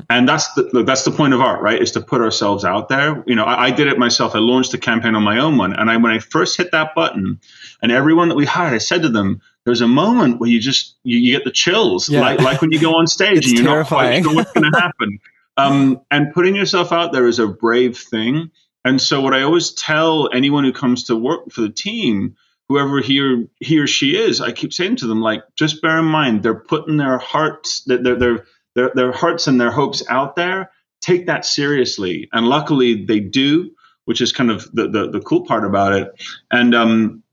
And 0.10 0.28
that's 0.28 0.54
the 0.54 0.84
that's 0.86 1.04
the 1.04 1.12
point 1.12 1.34
of 1.34 1.42
art, 1.42 1.62
right? 1.62 1.82
Is 1.82 1.92
to 1.92 2.02
put 2.02 2.22
ourselves 2.22 2.64
out 2.64 2.88
there. 2.88 3.22
You 3.28 3.36
know, 3.36 3.44
I, 3.44 3.66
I 3.66 3.72
did 3.72 3.88
it 3.88 4.00
myself. 4.00 4.34
I 4.34 4.40
launched 4.40 4.72
the 4.72 4.78
campaign 4.78 5.16
on 5.16 5.24
my 5.24 5.40
own 5.40 5.58
one, 5.58 5.74
and 5.74 5.92
I 5.92 5.98
when 5.98 6.14
I 6.14 6.20
first 6.20 6.56
hit 6.56 6.72
that 6.72 6.96
button, 6.96 7.42
and 7.82 7.92
everyone 7.92 8.30
that 8.30 8.36
we 8.36 8.46
hired, 8.46 8.74
I 8.74 8.78
said 8.78 9.02
to 9.02 9.10
them, 9.10 9.42
"There's 9.66 9.82
a 9.82 9.88
moment 9.88 10.40
where 10.40 10.50
you 10.50 10.60
just 10.60 10.96
you, 11.04 11.18
you 11.18 11.36
get 11.36 11.44
the 11.44 11.52
chills, 11.52 12.08
Yeah. 12.10 12.22
like 12.22 12.40
like 12.42 12.62
when 12.62 12.72
you 12.72 12.80
go 12.80 12.96
on 12.96 13.08
stage 13.08 13.38
It's 13.40 13.48
and 13.48 13.58
you're 13.58 13.68
terrifying. 13.68 14.24
not 14.24 14.34
quite 14.34 14.34
sure 14.34 14.36
what's 14.36 14.52
going 14.54 14.72
to 14.72 14.80
happen." 14.80 15.20
Um, 15.58 16.02
and 16.12 16.34
putting 16.34 16.54
yourself 16.54 16.92
out 16.92 17.14
there 17.14 17.28
is 17.28 17.40
a 17.40 17.48
brave 17.48 17.98
thing. 17.98 18.52
And 18.84 19.02
so, 19.02 19.22
what 19.22 19.34
I 19.34 19.44
always 19.44 19.72
tell 19.72 20.30
anyone 20.34 20.66
who 20.66 20.74
comes 20.74 21.06
to 21.06 21.16
work 21.16 21.50
for 21.50 21.62
the 21.62 21.70
team 21.70 22.36
whoever 22.68 23.00
he 23.00 23.22
or, 23.22 23.44
he 23.60 23.80
or 23.80 23.88
she 23.88 24.18
is, 24.18 24.42
I 24.42 24.52
keep 24.52 24.74
saying 24.74 24.98
to 24.98 25.08
them, 25.08 25.22
like, 25.22 25.44
just 25.56 25.82
bear 25.82 25.98
in 26.00 26.06
mind, 26.06 26.44
they're 26.44 26.60
putting 26.60 26.98
their 26.98 27.18
hearts, 27.20 27.84
their, 27.86 28.00
their, 28.04 28.16
their, 28.18 28.46
their, 28.76 28.92
their 28.96 29.12
hearts 29.12 29.48
and 29.48 29.62
their 29.62 29.72
hopes 29.72 30.04
out 30.10 30.36
there. 30.36 30.72
Take 31.00 31.28
that 31.28 31.46
seriously. 31.46 32.28
And 32.34 32.48
luckily 32.48 33.06
they 33.06 33.20
do, 33.20 33.72
which 34.06 34.20
is 34.20 34.32
kind 34.32 34.50
of 34.52 34.70
the, 34.74 34.90
the, 34.90 35.10
the 35.12 35.20
cool 35.22 35.46
part 35.46 35.64
about 35.64 35.94
it. 35.94 36.12
And, 36.52 36.74
um, 36.76 37.24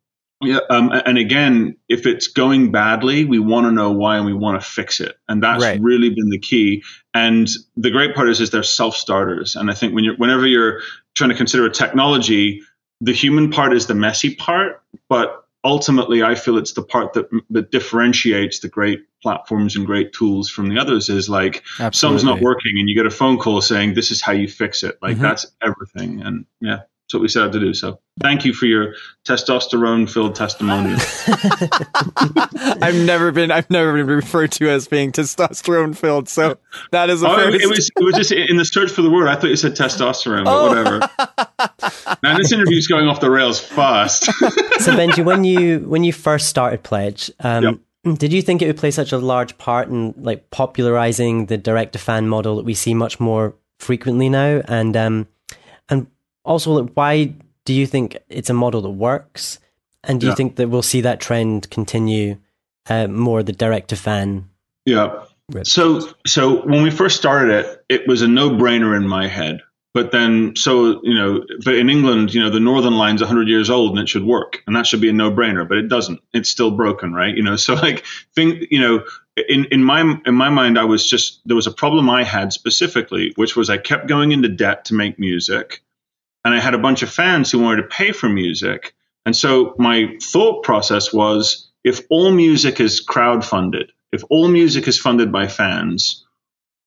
yeah, 0.42 0.58
um, 0.70 0.90
and 0.92 1.18
again, 1.18 1.76
if 1.88 2.06
it's 2.06 2.28
going 2.28 2.72
badly, 2.72 3.24
we 3.24 3.38
want 3.38 3.66
to 3.66 3.72
know 3.72 3.92
why 3.92 4.16
and 4.16 4.26
we 4.26 4.34
want 4.34 4.60
to 4.60 4.66
fix 4.66 5.00
it, 5.00 5.16
and 5.28 5.42
that's 5.42 5.62
Right. 5.62 5.80
really 5.80 6.10
been 6.10 6.30
the 6.30 6.38
key. 6.38 6.82
And 7.14 7.48
the 7.76 7.90
great 7.90 8.14
part 8.14 8.28
is, 8.28 8.40
is 8.40 8.50
they're 8.50 8.62
self 8.62 8.96
starters. 8.96 9.56
And 9.56 9.70
I 9.70 9.74
think 9.74 9.94
when 9.94 10.04
you're, 10.04 10.16
whenever 10.16 10.46
you're 10.46 10.80
trying 11.14 11.30
to 11.30 11.36
consider 11.36 11.66
a 11.66 11.70
technology, 11.70 12.62
the 13.00 13.12
human 13.12 13.50
part 13.50 13.72
is 13.72 13.86
the 13.86 13.94
messy 13.94 14.34
part, 14.34 14.82
but 15.08 15.44
ultimately, 15.64 16.22
I 16.24 16.34
feel 16.34 16.58
it's 16.58 16.72
the 16.72 16.82
part 16.82 17.12
that 17.12 17.28
that 17.50 17.70
differentiates 17.70 18.60
the 18.60 18.68
great 18.68 19.04
platforms 19.22 19.76
and 19.76 19.86
great 19.86 20.12
tools 20.12 20.50
from 20.50 20.68
the 20.68 20.78
others. 20.80 21.08
Is 21.08 21.28
like 21.28 21.62
something's 21.92 22.24
not 22.24 22.40
working, 22.40 22.78
and 22.78 22.88
you 22.88 22.96
get 22.96 23.06
a 23.06 23.10
phone 23.10 23.38
call 23.38 23.60
saying 23.60 23.94
this 23.94 24.10
is 24.10 24.20
how 24.20 24.32
you 24.32 24.48
fix 24.48 24.82
it. 24.82 24.98
Like 25.00 25.16
Mhm. 25.18 25.20
that's 25.20 25.46
everything. 25.62 26.22
And 26.22 26.46
yeah, 26.60 26.80
That's 27.12 27.18
what 27.18 27.22
we 27.24 27.28
set 27.28 27.42
out 27.42 27.52
to 27.52 27.60
do. 27.60 27.74
So 27.74 28.00
thank 28.22 28.46
you 28.46 28.54
for 28.54 28.64
your 28.64 28.94
testosterone 29.26 30.10
filled 30.10 30.34
testimonial. 30.34 30.96
I've 32.82 32.94
never 32.94 33.30
been 33.32 33.50
I've 33.50 33.68
never 33.68 33.92
been 33.92 34.06
referred 34.06 34.52
to 34.52 34.70
as 34.70 34.88
being 34.88 35.12
testosterone 35.12 35.94
filled. 35.94 36.30
So 36.30 36.56
that 36.90 37.10
is 37.10 37.22
a 37.22 37.28
oh, 37.28 37.36
first. 37.36 37.62
it 37.62 37.68
was 37.68 37.90
it 37.94 38.02
was 38.02 38.14
just 38.14 38.32
in 38.32 38.56
the 38.56 38.64
search 38.64 38.90
for 38.90 39.02
the 39.02 39.10
word. 39.10 39.28
I 39.28 39.34
thought 39.34 39.50
you 39.50 39.56
said 39.56 39.72
testosterone, 39.72 40.46
but 40.46 40.52
Oh. 40.52 40.68
whatever. 40.68 42.16
Man, 42.22 42.38
this 42.38 42.50
interview's 42.50 42.86
going 42.86 43.08
off 43.08 43.20
the 43.20 43.30
rails 43.30 43.60
fast. 43.60 44.24
So 44.24 44.92
Benji, 44.92 45.22
when 45.22 45.44
you 45.44 45.80
when 45.80 46.04
you 46.04 46.14
first 46.14 46.48
started 46.48 46.82
Pledge, 46.82 47.30
um, 47.40 47.82
did 48.14 48.32
you 48.32 48.40
think 48.40 48.62
it 48.62 48.68
would 48.68 48.78
play 48.78 48.90
such 48.90 49.12
a 49.12 49.18
large 49.18 49.58
part 49.58 49.88
in 49.88 50.14
like 50.16 50.50
popularizing 50.50 51.46
the 51.46 51.58
direct 51.58 51.92
to 51.92 51.98
fan 51.98 52.26
model 52.26 52.56
that 52.56 52.64
we 52.64 52.72
see 52.72 52.94
much 52.94 53.20
more 53.20 53.54
frequently 53.80 54.30
now? 54.30 54.62
And 54.66 54.96
um, 54.96 55.14
and 55.14 55.26
also, 56.44 56.72
like, 56.72 56.92
why 56.94 57.34
do 57.64 57.72
you 57.72 57.86
think 57.86 58.16
it's 58.28 58.50
a 58.50 58.54
model 58.54 58.82
that 58.82 58.90
works? 58.90 59.58
And 60.04 60.20
do 60.20 60.26
you 60.26 60.32
Yeah. 60.32 60.36
think 60.36 60.56
that 60.56 60.68
we'll 60.68 60.82
see 60.82 61.00
that 61.02 61.20
trend 61.20 61.70
continue 61.70 62.38
uh, 62.88 63.06
more 63.06 63.42
the 63.42 63.52
direct 63.52 63.88
to 63.90 63.96
fan? 63.96 64.48
Yeah. 64.84 65.22
Rip. 65.52 65.66
So 65.66 66.08
so 66.26 66.64
when 66.66 66.82
we 66.82 66.90
first 66.90 67.16
started 67.16 67.50
it, 67.64 67.84
it 67.88 68.08
was 68.08 68.22
a 68.22 68.28
no-brainer 68.28 68.96
in 68.96 69.06
my 69.06 69.28
head. 69.28 69.60
But 69.94 70.10
then, 70.10 70.56
so 70.56 71.00
you 71.04 71.14
know, 71.14 71.44
but 71.64 71.74
in 71.74 71.90
England, 71.90 72.32
you 72.32 72.40
know, 72.40 72.48
the 72.48 72.58
Northern 72.60 72.94
Line's 72.94 73.20
100 73.20 73.46
years 73.46 73.68
old 73.68 73.90
and 73.90 74.00
it 74.00 74.08
should 74.08 74.24
work, 74.24 74.62
and 74.66 74.74
that 74.74 74.86
should 74.86 75.02
be 75.02 75.10
a 75.10 75.12
no-brainer. 75.12 75.68
But 75.68 75.76
it 75.78 75.88
doesn't. 75.88 76.20
It's 76.32 76.48
still 76.48 76.70
broken, 76.70 77.12
right? 77.12 77.36
You 77.36 77.42
know, 77.42 77.56
so 77.66 77.74
like, 77.74 78.04
think, 78.34 78.64
you 78.70 78.80
know, 78.80 79.04
in 79.48 79.66
in 79.66 79.84
my 79.84 80.00
in 80.24 80.34
my 80.34 80.48
mind, 80.48 80.78
I 80.78 80.84
was 80.84 81.06
just 81.08 81.40
there 81.44 81.56
was 81.56 81.66
a 81.66 81.72
problem 81.72 82.08
I 82.08 82.24
had 82.24 82.52
specifically, 82.54 83.32
which 83.36 83.54
was 83.54 83.68
I 83.68 83.76
kept 83.76 84.08
going 84.08 84.32
into 84.32 84.48
debt 84.48 84.86
to 84.86 84.94
make 84.94 85.18
music, 85.18 85.82
and 86.44 86.54
I 86.54 86.60
had 86.60 86.74
a 86.74 86.78
bunch 86.78 87.02
of 87.02 87.10
fans 87.10 87.50
who 87.50 87.58
wanted 87.58 87.82
to 87.82 87.88
pay 87.88 88.12
for 88.12 88.28
music, 88.28 88.94
and 89.24 89.36
so 89.36 89.74
my 89.78 90.16
thought 90.20 90.64
process 90.64 91.12
was, 91.12 91.70
if 91.84 92.00
all 92.10 92.30
music 92.32 92.80
is 92.80 93.04
crowdfunded, 93.04 93.88
if 94.12 94.22
all 94.30 94.48
music 94.48 94.88
is 94.88 94.98
funded 94.98 95.32
by 95.32 95.46
fans, 95.46 96.24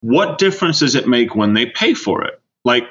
what 0.01 0.37
difference 0.37 0.79
does 0.79 0.95
it 0.95 1.07
make 1.07 1.35
when 1.35 1.53
they 1.53 1.65
pay 1.65 1.93
for 1.93 2.23
it? 2.23 2.39
Like, 2.63 2.83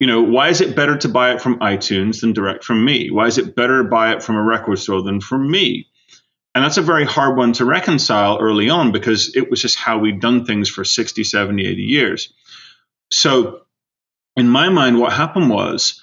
you 0.00 0.06
know, 0.06 0.22
why 0.22 0.48
is 0.48 0.60
it 0.60 0.76
better 0.76 0.96
to 0.98 1.08
buy 1.08 1.34
it 1.34 1.42
from 1.42 1.58
iTunes 1.58 2.20
than 2.20 2.32
direct 2.32 2.64
from 2.64 2.84
me? 2.84 3.10
Why 3.10 3.26
is 3.26 3.38
it 3.38 3.56
better 3.56 3.82
to 3.82 3.88
buy 3.88 4.12
it 4.12 4.22
from 4.22 4.36
a 4.36 4.42
record 4.42 4.78
store 4.78 5.02
than 5.02 5.20
from 5.20 5.50
me? 5.50 5.88
And 6.54 6.64
that's 6.64 6.76
a 6.76 6.82
very 6.82 7.04
hard 7.04 7.36
one 7.36 7.52
to 7.54 7.64
reconcile 7.64 8.38
early 8.40 8.70
on 8.70 8.92
because 8.92 9.36
it 9.36 9.50
was 9.50 9.60
just 9.60 9.76
how 9.76 9.98
we'd 9.98 10.20
done 10.20 10.44
things 10.44 10.68
for 10.68 10.84
60, 10.84 11.24
70, 11.24 11.66
80 11.66 11.82
years. 11.82 12.32
So, 13.10 13.62
in 14.38 14.48
my 14.48 14.68
mind, 14.68 14.98
what 14.98 15.12
happened 15.12 15.50
was 15.50 16.02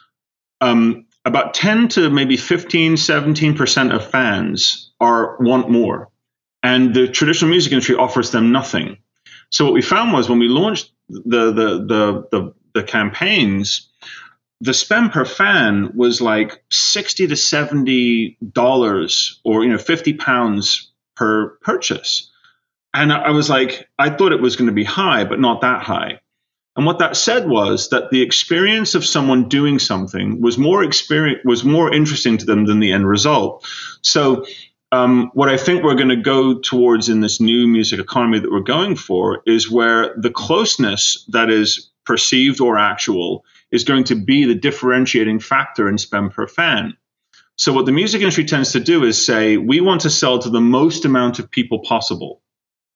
um, 0.60 1.06
about 1.24 1.54
10 1.54 1.88
to 1.90 2.10
maybe 2.10 2.38
15, 2.38 2.96
17% 2.96 3.96
of 3.96 4.06
fans 4.12 4.92
are 5.00 5.38
want 5.40 5.70
more. 5.70 6.10
And 6.62 6.94
the 6.94 7.08
traditional 7.08 7.52
music 7.52 7.72
industry 7.72 7.96
offers 7.96 8.32
them 8.32 8.52
nothing. 8.52 8.98
So 9.52 9.66
what 9.66 9.74
we 9.74 9.82
found 9.82 10.12
was 10.12 10.28
when 10.28 10.40
we 10.40 10.48
launched 10.48 10.92
the 11.08 11.52
the 11.52 11.86
the 11.86 12.28
the, 12.32 12.54
the 12.74 12.84
campaigns, 12.84 13.90
the 14.60 14.74
spend 14.74 15.12
per 15.12 15.24
fan 15.24 15.92
was 15.96 16.20
like 16.22 16.64
sixty 16.72 17.28
to 17.28 17.36
seventy 17.36 18.38
dollars, 18.52 19.40
or 19.46 19.64
you 19.64 19.70
know, 19.70 19.78
fifty 19.78 20.14
pounds 20.14 20.92
per 21.16 21.50
purchase. 21.62 22.32
And 22.94 23.14
I 23.14 23.26
I 23.26 23.30
was 23.30 23.50
like, 23.50 23.88
I 24.00 24.10
thought 24.10 24.32
it 24.32 24.42
was 24.42 24.56
going 24.56 24.68
to 24.68 24.74
be 24.74 24.84
high, 24.84 25.24
but 25.24 25.40
not 25.40 25.62
that 25.62 25.84
high. 25.84 26.20
And 26.76 26.86
what 26.86 27.00
that 27.00 27.16
said 27.16 27.48
was 27.48 27.90
that 27.90 28.12
the 28.12 28.22
experience 28.22 28.96
of 28.96 29.06
someone 29.06 29.48
doing 29.48 29.80
something 29.80 30.42
was 30.42 30.58
more 30.58 30.84
experience 30.84 31.42
was 31.46 31.64
more 31.64 31.94
interesting 31.94 32.38
to 32.38 32.46
them 32.46 32.66
than 32.66 32.80
the 32.80 32.92
end 32.92 33.08
result. 33.08 33.66
So 34.02 34.46
um, 34.92 35.32
what 35.34 35.50
I 35.50 35.58
think 35.58 35.84
we're 35.84 35.96
going 35.96 36.10
to 36.10 36.16
go 36.18 36.60
towards 36.60 37.10
in 37.10 37.22
this 37.22 37.40
new 37.40 37.68
music 37.68 38.00
economy 38.00 38.40
that 38.40 38.52
we're 38.52 38.60
going 38.60 38.96
for 38.96 39.42
is 39.46 39.72
where 39.72 40.16
the 40.18 40.30
closeness 40.30 41.26
that 41.30 41.50
is 41.50 41.92
perceived 42.06 42.62
or 42.62 42.78
actual 42.78 43.46
is 43.72 43.84
going 43.84 44.06
to 44.06 44.16
be 44.16 44.46
the 44.46 44.56
differentiating 44.56 45.40
factor 45.40 45.90
in 45.90 45.98
spend 45.98 46.32
per 46.32 46.48
fan. 46.48 46.96
So 47.58 47.74
what 47.74 47.86
the 47.86 47.92
music 47.92 48.22
industry 48.22 48.46
tends 48.46 48.74
to 48.74 48.80
do 48.80 49.06
is 49.06 49.26
say 49.26 49.58
we 49.58 49.80
want 49.80 50.02
to 50.02 50.10
sell 50.10 50.40
to 50.40 50.50
the 50.50 50.62
most 50.62 51.06
amount 51.06 51.40
of 51.40 51.50
people 51.50 51.80
possible, 51.80 52.42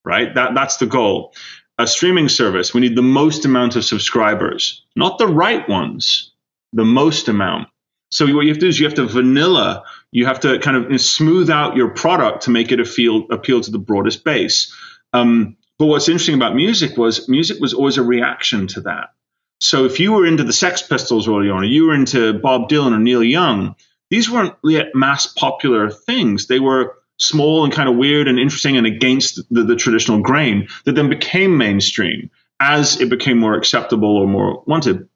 right? 0.04 0.34
That 0.36 0.54
that's 0.54 0.78
the 0.78 0.86
goal. 0.86 1.34
A 1.80 1.88
streaming 1.88 2.28
service, 2.28 2.74
we 2.74 2.82
need 2.82 2.98
the 2.98 3.02
most 3.02 3.46
amount 3.46 3.78
of 3.78 3.86
subscribers, 3.86 4.84
not 4.98 5.18
the 5.18 5.28
right 5.28 5.68
ones, 5.70 6.34
the 6.74 6.84
most 6.84 7.30
amount. 7.30 7.70
So 8.12 8.26
what 8.36 8.42
you 8.42 8.50
have 8.50 8.58
to 8.58 8.66
do 8.66 8.68
is 8.68 8.78
you 8.78 8.86
have 8.86 8.96
to 8.96 9.06
vanilla, 9.06 9.86
you 10.12 10.26
have 10.26 10.42
to 10.42 10.60
kind 10.60 10.76
of 10.76 11.00
smooth 11.00 11.50
out 11.50 11.78
your 11.78 11.90
product 11.92 12.44
to 12.44 12.50
make 12.50 12.74
it 12.74 12.82
appeal 12.82 13.28
appeal 13.32 13.62
to 13.62 13.72
the 13.72 13.80
broadest 13.80 14.26
base. 14.26 14.76
Um, 15.14 15.56
but 15.78 15.86
what's 15.86 16.10
interesting 16.10 16.36
about 16.36 16.54
music 16.54 16.98
was 16.98 17.30
music 17.30 17.62
was 17.62 17.74
always 17.74 17.98
a 17.98 18.04
reaction 18.04 18.68
to 18.68 18.82
that. 18.82 19.14
So 19.62 19.86
if 19.86 20.02
you 20.02 20.12
were 20.12 20.26
into 20.26 20.44
the 20.44 20.54
Sex 20.54 20.82
Pistols 20.82 21.30
early 21.30 21.50
on, 21.50 21.62
or 21.62 21.66
you 21.66 21.88
were 21.88 21.96
into 21.96 22.34
Bob 22.34 22.68
Dylan 22.70 22.94
or 22.94 23.00
Neil 23.00 23.24
Young, 23.24 23.76
these 24.10 24.30
weren't 24.30 24.56
yet 24.66 24.96
mass 24.96 25.28
popular 25.28 25.90
things. 25.90 26.48
They 26.48 26.60
were 26.60 26.98
small 27.20 27.64
and 27.64 27.74
kind 27.74 27.90
of 27.90 27.96
weird 27.96 28.28
and 28.28 28.40
interesting 28.40 28.78
and 28.78 28.88
against 28.88 29.42
the, 29.52 29.64
the 29.64 29.76
traditional 29.76 30.22
grain 30.22 30.68
that 30.86 30.94
then 30.94 31.10
became 31.10 31.58
mainstream 31.58 32.32
as 32.60 33.00
it 33.00 33.10
became 33.10 33.38
more 33.38 33.56
acceptable 33.56 34.18
or 34.18 34.28
more 34.28 34.64
wanted. 34.66 35.08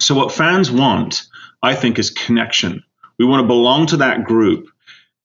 So 0.00 0.14
what 0.14 0.32
fans 0.32 0.70
want, 0.70 1.26
I 1.62 1.74
think, 1.74 1.98
is 1.98 2.10
connection. 2.10 2.82
We 3.18 3.24
want 3.24 3.42
to 3.42 3.46
belong 3.46 3.86
to 3.88 3.98
that 3.98 4.24
group. 4.24 4.68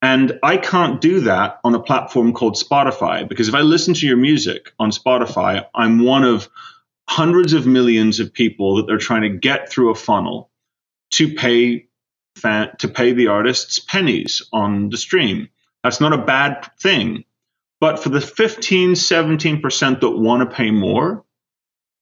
And 0.01 0.39
I 0.43 0.57
can't 0.57 1.01
do 1.01 1.21
that 1.21 1.59
on 1.63 1.75
a 1.75 1.81
platform 1.81 2.33
called 2.33 2.55
Spotify 2.55 3.27
because 3.27 3.49
if 3.49 3.55
I 3.55 3.61
listen 3.61 3.93
to 3.95 4.07
your 4.07 4.15
music 4.15 4.71
on 4.79 4.91
Spotify, 4.91 5.65
I'm 5.75 5.99
one 5.99 6.23
of 6.23 6.47
hundreds 7.09 7.53
of 7.53 7.65
millions 7.65 8.19
of 8.19 8.31
people 8.31 8.77
that 8.77 8.87
they're 8.87 8.97
trying 8.97 9.23
to 9.23 9.29
get 9.29 9.69
through 9.69 9.89
a 9.89 9.95
funnel 9.95 10.49
to 11.11 11.33
pay 11.33 11.87
fan, 12.35 12.69
to 12.77 12.87
pay 12.87 13.11
the 13.11 13.27
artists 13.27 13.79
pennies 13.79 14.43
on 14.53 14.89
the 14.89 14.97
stream. 14.97 15.49
That's 15.83 16.01
not 16.01 16.13
a 16.13 16.17
bad 16.17 16.67
thing. 16.79 17.23
But 17.79 18.03
for 18.03 18.09
the 18.09 18.21
15, 18.21 18.93
17% 18.93 20.01
that 20.01 20.09
want 20.09 20.49
to 20.49 20.55
pay 20.55 20.71
more, 20.71 21.23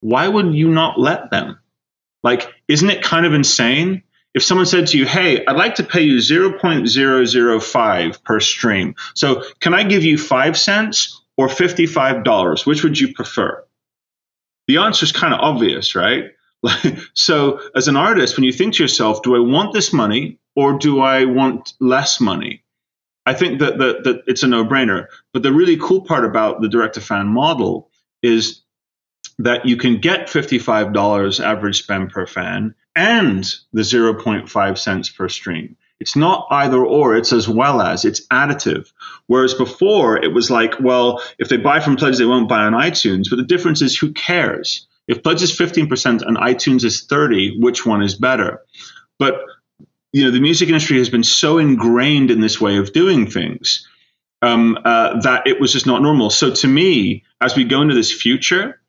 why 0.00 0.26
would 0.26 0.54
you 0.54 0.70
not 0.70 0.98
let 0.98 1.30
them? 1.30 1.58
Like, 2.22 2.52
isn't 2.66 2.90
it 2.90 3.02
kind 3.02 3.26
of 3.26 3.34
insane? 3.34 4.02
If 4.34 4.42
someone 4.42 4.66
said 4.66 4.88
to 4.88 4.98
you, 4.98 5.06
Hey, 5.06 5.44
I'd 5.46 5.56
like 5.56 5.76
to 5.76 5.84
pay 5.84 6.02
you 6.02 6.18
0.005 6.18 8.24
per 8.24 8.40
stream. 8.40 8.94
So 9.14 9.44
can 9.60 9.74
I 9.74 9.84
give 9.84 10.04
you 10.04 10.18
five 10.18 10.58
cents 10.58 11.22
or 11.36 11.48
$55? 11.48 12.66
Which 12.66 12.82
would 12.82 12.98
you 12.98 13.14
prefer? 13.14 13.64
The 14.66 14.78
answer 14.78 15.04
is 15.04 15.12
kind 15.12 15.32
of 15.32 15.40
obvious, 15.40 15.94
right? 15.94 16.32
so 17.14 17.60
as 17.74 17.88
an 17.88 17.96
artist, 17.96 18.36
when 18.36 18.44
you 18.44 18.52
think 18.52 18.74
to 18.74 18.82
yourself, 18.82 19.22
do 19.22 19.36
I 19.36 19.40
want 19.40 19.72
this 19.72 19.92
money 19.92 20.38
or 20.56 20.78
do 20.78 21.00
I 21.00 21.24
want 21.24 21.74
less 21.80 22.20
money? 22.20 22.64
I 23.28 23.34
think 23.34 23.58
that, 23.58 23.76
that, 23.76 24.04
that 24.04 24.22
it's 24.26 24.42
a 24.42 24.46
no 24.46 24.64
brainer. 24.64 25.08
But 25.34 25.42
the 25.42 25.52
really 25.52 25.76
cool 25.76 26.00
part 26.00 26.24
about 26.24 26.62
the 26.62 26.68
direct 26.68 26.94
to 26.94 27.02
fan 27.02 27.26
model 27.26 27.90
is 28.22 28.62
that 29.38 29.66
you 29.66 29.76
can 29.76 30.00
get 30.00 30.28
$55 30.28 31.44
average 31.44 31.82
spend 31.82 32.10
per 32.10 32.26
fan 32.26 32.74
and 32.96 33.44
the 33.74 33.82
0.5 33.82 34.78
cents 34.78 35.10
per 35.10 35.28
stream. 35.28 35.76
It's 36.00 36.16
not 36.16 36.46
either 36.50 36.82
or, 36.82 37.16
it's 37.16 37.34
as 37.34 37.46
well 37.46 37.82
as, 37.82 38.06
it's 38.06 38.26
additive. 38.28 38.90
Whereas 39.26 39.52
before 39.52 40.16
it 40.24 40.32
was 40.32 40.50
like, 40.50 40.80
well, 40.80 41.22
if 41.38 41.50
they 41.50 41.58
buy 41.58 41.80
from 41.80 41.96
Pledge, 41.96 42.16
they 42.16 42.24
won't 42.24 42.48
buy 42.48 42.62
on 42.62 42.72
iTunes. 42.72 43.28
But 43.28 43.36
the 43.36 43.42
difference 43.42 43.82
is 43.82 43.94
who 43.98 44.12
cares? 44.14 44.86
If 45.06 45.22
Pledge 45.22 45.42
is 45.42 45.54
15% 45.54 46.22
and 46.22 46.38
iTunes 46.38 46.82
is 46.82 47.04
30, 47.04 47.60
which 47.60 47.84
one 47.84 48.02
is 48.02 48.14
better? 48.14 48.62
But 49.18 49.34
you 50.12 50.24
know, 50.24 50.30
the 50.30 50.40
music 50.40 50.68
industry 50.68 50.98
has 50.98 51.10
been 51.10 51.24
so 51.24 51.58
ingrained 51.58 52.30
in 52.30 52.40
this 52.40 52.60
way 52.60 52.78
of 52.78 52.92
doing 52.92 53.30
things 53.30 53.86
um, 54.42 54.78
uh, 54.84 55.20
that 55.20 55.46
it 55.46 55.60
was 55.60 55.72
just 55.72 55.86
not 55.86 56.02
normal. 56.02 56.30
So 56.30 56.52
to 56.52 56.68
me, 56.68 57.24
as 57.40 57.56
we 57.56 57.64
go 57.64 57.82
into 57.82 57.94
this 57.94 58.12
future, 58.12 58.80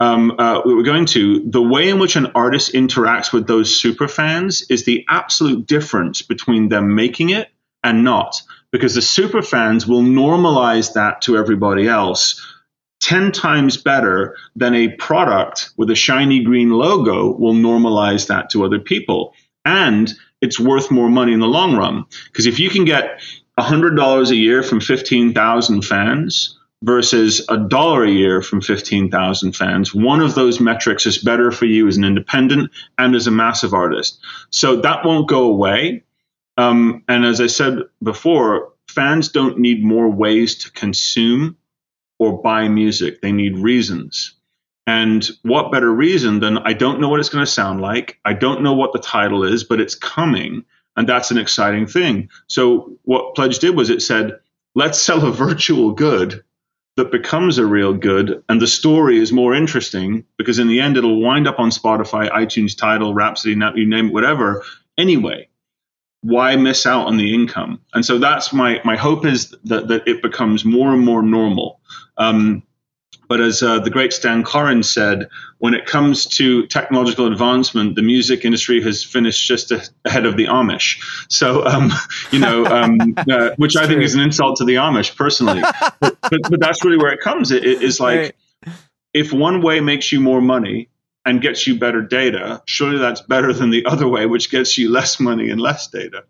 um, 0.00 0.32
uh, 0.38 0.62
we're 0.64 0.82
going 0.82 1.06
to 1.06 1.48
the 1.48 1.62
way 1.62 1.88
in 1.88 1.98
which 1.98 2.16
an 2.16 2.32
artist 2.34 2.72
interacts 2.72 3.32
with 3.32 3.46
those 3.46 3.80
super 3.80 4.08
fans 4.08 4.62
is 4.68 4.84
the 4.84 5.04
absolute 5.08 5.66
difference 5.66 6.22
between 6.22 6.68
them 6.68 6.94
making 6.94 7.30
it 7.30 7.48
and 7.84 8.02
not, 8.02 8.42
because 8.70 8.94
the 8.94 9.02
super 9.02 9.42
fans 9.42 9.86
will 9.86 10.02
normalize 10.02 10.94
that 10.94 11.22
to 11.22 11.36
everybody 11.36 11.86
else. 11.86 12.44
10 13.00 13.32
times 13.32 13.76
better 13.76 14.36
than 14.54 14.74
a 14.74 14.88
product 14.96 15.70
with 15.76 15.90
a 15.90 15.94
shiny 15.94 16.44
green 16.44 16.70
logo 16.70 17.32
will 17.32 17.54
normalize 17.54 18.28
that 18.28 18.50
to 18.50 18.64
other 18.64 18.78
people. 18.78 19.34
And 19.64 20.12
it's 20.42 20.60
worth 20.60 20.90
more 20.90 21.08
money 21.08 21.32
in 21.32 21.40
the 21.40 21.46
long 21.46 21.76
run. 21.76 22.04
Because 22.26 22.46
if 22.46 22.58
you 22.58 22.68
can 22.68 22.84
get 22.84 23.20
$100 23.58 24.30
a 24.30 24.36
year 24.36 24.62
from 24.62 24.80
15,000 24.80 25.82
fans 25.82 26.58
versus 26.82 27.46
a 27.48 27.56
dollar 27.56 28.04
a 28.04 28.10
year 28.10 28.42
from 28.42 28.60
15,000 28.60 29.52
fans, 29.52 29.94
one 29.94 30.20
of 30.20 30.34
those 30.34 30.60
metrics 30.60 31.06
is 31.06 31.18
better 31.18 31.52
for 31.52 31.64
you 31.64 31.86
as 31.86 31.96
an 31.96 32.04
independent 32.04 32.72
and 32.98 33.14
as 33.14 33.28
a 33.28 33.30
massive 33.30 33.72
artist. 33.72 34.18
So 34.50 34.76
that 34.80 35.04
won't 35.04 35.28
go 35.28 35.44
away. 35.44 36.02
Um, 36.58 37.04
and 37.08 37.24
as 37.24 37.40
I 37.40 37.46
said 37.46 37.78
before, 38.02 38.72
fans 38.88 39.28
don't 39.28 39.58
need 39.58 39.82
more 39.82 40.08
ways 40.08 40.56
to 40.64 40.72
consume 40.72 41.56
or 42.18 42.42
buy 42.42 42.68
music, 42.68 43.20
they 43.20 43.32
need 43.32 43.58
reasons. 43.58 44.34
And 44.86 45.28
what 45.42 45.70
better 45.70 45.90
reason 45.90 46.40
than 46.40 46.58
I 46.58 46.72
don't 46.72 47.00
know 47.00 47.08
what 47.08 47.20
it's 47.20 47.28
going 47.28 47.44
to 47.44 47.50
sound 47.50 47.80
like. 47.80 48.18
I 48.24 48.32
don't 48.32 48.62
know 48.62 48.72
what 48.72 48.92
the 48.92 48.98
title 48.98 49.44
is, 49.44 49.62
but 49.64 49.80
it's 49.80 49.94
coming. 49.94 50.64
And 50.96 51.08
that's 51.08 51.30
an 51.30 51.38
exciting 51.38 51.86
thing. 51.86 52.30
So, 52.48 52.98
what 53.02 53.34
Pledge 53.34 53.60
did 53.60 53.76
was 53.76 53.90
it 53.90 54.02
said, 54.02 54.40
let's 54.74 55.00
sell 55.00 55.24
a 55.24 55.32
virtual 55.32 55.92
good 55.92 56.42
that 56.96 57.10
becomes 57.10 57.58
a 57.58 57.66
real 57.66 57.94
good 57.94 58.42
and 58.48 58.60
the 58.60 58.66
story 58.66 59.18
is 59.18 59.32
more 59.32 59.54
interesting 59.54 60.24
because 60.36 60.58
in 60.58 60.68
the 60.68 60.80
end 60.80 60.96
it'll 60.96 61.20
wind 61.20 61.48
up 61.48 61.58
on 61.58 61.70
spotify 61.70 62.30
itunes 62.30 62.76
Tidal, 62.76 63.14
rhapsody 63.14 63.54
you 63.74 63.86
name 63.86 64.08
it 64.08 64.12
whatever 64.12 64.62
anyway 64.98 65.48
why 66.20 66.54
miss 66.56 66.86
out 66.86 67.06
on 67.06 67.16
the 67.16 67.34
income 67.34 67.80
and 67.94 68.04
so 68.04 68.18
that's 68.18 68.52
my 68.52 68.80
my 68.84 68.96
hope 68.96 69.24
is 69.24 69.54
that, 69.64 69.88
that 69.88 70.06
it 70.06 70.22
becomes 70.22 70.64
more 70.64 70.92
and 70.92 71.04
more 71.04 71.22
normal 71.22 71.80
um, 72.18 72.62
but 73.32 73.40
as 73.40 73.62
uh, 73.62 73.78
the 73.78 73.88
great 73.88 74.12
Stan 74.12 74.44
Cornyn 74.44 74.84
said, 74.84 75.30
when 75.56 75.72
it 75.72 75.86
comes 75.86 76.26
to 76.26 76.66
technological 76.66 77.26
advancement, 77.26 77.96
the 77.96 78.02
music 78.02 78.44
industry 78.44 78.82
has 78.82 79.02
finished 79.02 79.48
just 79.48 79.72
ahead 80.04 80.26
of 80.26 80.36
the 80.36 80.44
Amish. 80.44 81.02
So, 81.30 81.64
um, 81.64 81.90
you 82.30 82.40
know, 82.40 82.66
um, 82.66 83.14
uh, 83.30 83.52
which 83.56 83.74
I 83.74 83.86
think 83.86 84.02
is 84.02 84.14
an 84.14 84.20
insult 84.20 84.58
to 84.58 84.66
the 84.66 84.74
Amish 84.74 85.16
personally. 85.16 85.62
but, 85.98 86.18
but, 86.20 86.42
but, 86.50 86.60
that's 86.60 86.84
really 86.84 86.98
where 86.98 87.10
it 87.10 87.20
comes. 87.20 87.52
It, 87.52 87.64
it 87.64 87.80
is 87.80 88.00
like 88.00 88.36
right. 88.66 88.74
if 89.14 89.32
one 89.32 89.62
way 89.62 89.80
makes 89.80 90.12
you 90.12 90.20
more 90.20 90.42
money 90.42 90.90
and 91.24 91.40
gets 91.40 91.66
you 91.66 91.78
better 91.78 92.02
data, 92.02 92.62
surely 92.66 92.98
that's 92.98 93.22
better 93.22 93.54
than 93.54 93.70
the 93.70 93.86
other 93.86 94.06
way, 94.06 94.26
which 94.26 94.50
gets 94.50 94.76
you 94.76 94.90
less 94.90 95.18
money 95.18 95.48
and 95.48 95.58
less 95.58 95.86
data. 95.86 96.24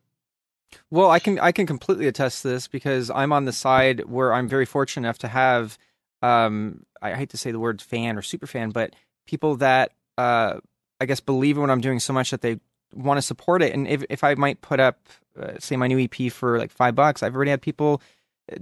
Well, 0.92 1.10
I 1.10 1.18
can 1.18 1.40
I 1.40 1.50
can 1.50 1.66
completely 1.66 2.06
attest 2.06 2.42
to 2.42 2.48
this 2.50 2.68
because 2.68 3.10
I'm 3.10 3.32
on 3.32 3.44
the 3.44 3.52
side 3.52 4.04
where 4.04 4.32
I'm 4.32 4.46
very 4.46 4.66
fortunate 4.66 5.08
enough 5.08 5.18
to 5.18 5.26
have 5.26 5.76
um, 6.22 6.84
I 7.02 7.14
hate 7.14 7.30
to 7.30 7.36
say 7.36 7.50
the 7.50 7.58
word 7.58 7.82
fan 7.82 8.16
or 8.16 8.22
super 8.22 8.46
fan, 8.46 8.70
but 8.70 8.94
people 9.26 9.56
that 9.56 9.92
uh, 10.18 10.58
I 11.00 11.06
guess 11.06 11.20
believe 11.20 11.56
in 11.56 11.60
what 11.60 11.70
I'm 11.70 11.80
doing 11.80 12.00
so 12.00 12.12
much 12.12 12.30
that 12.30 12.42
they 12.42 12.58
want 12.94 13.18
to 13.18 13.22
support 13.22 13.62
it. 13.62 13.74
And 13.74 13.88
if 13.88 14.04
if 14.08 14.24
I 14.24 14.34
might 14.34 14.60
put 14.60 14.80
up, 14.80 14.98
uh, 15.40 15.58
say, 15.58 15.76
my 15.76 15.86
new 15.86 15.98
EP 15.98 16.32
for 16.32 16.58
like 16.58 16.70
five 16.70 16.94
bucks, 16.94 17.22
I've 17.22 17.34
already 17.34 17.50
had 17.50 17.62
people 17.62 18.00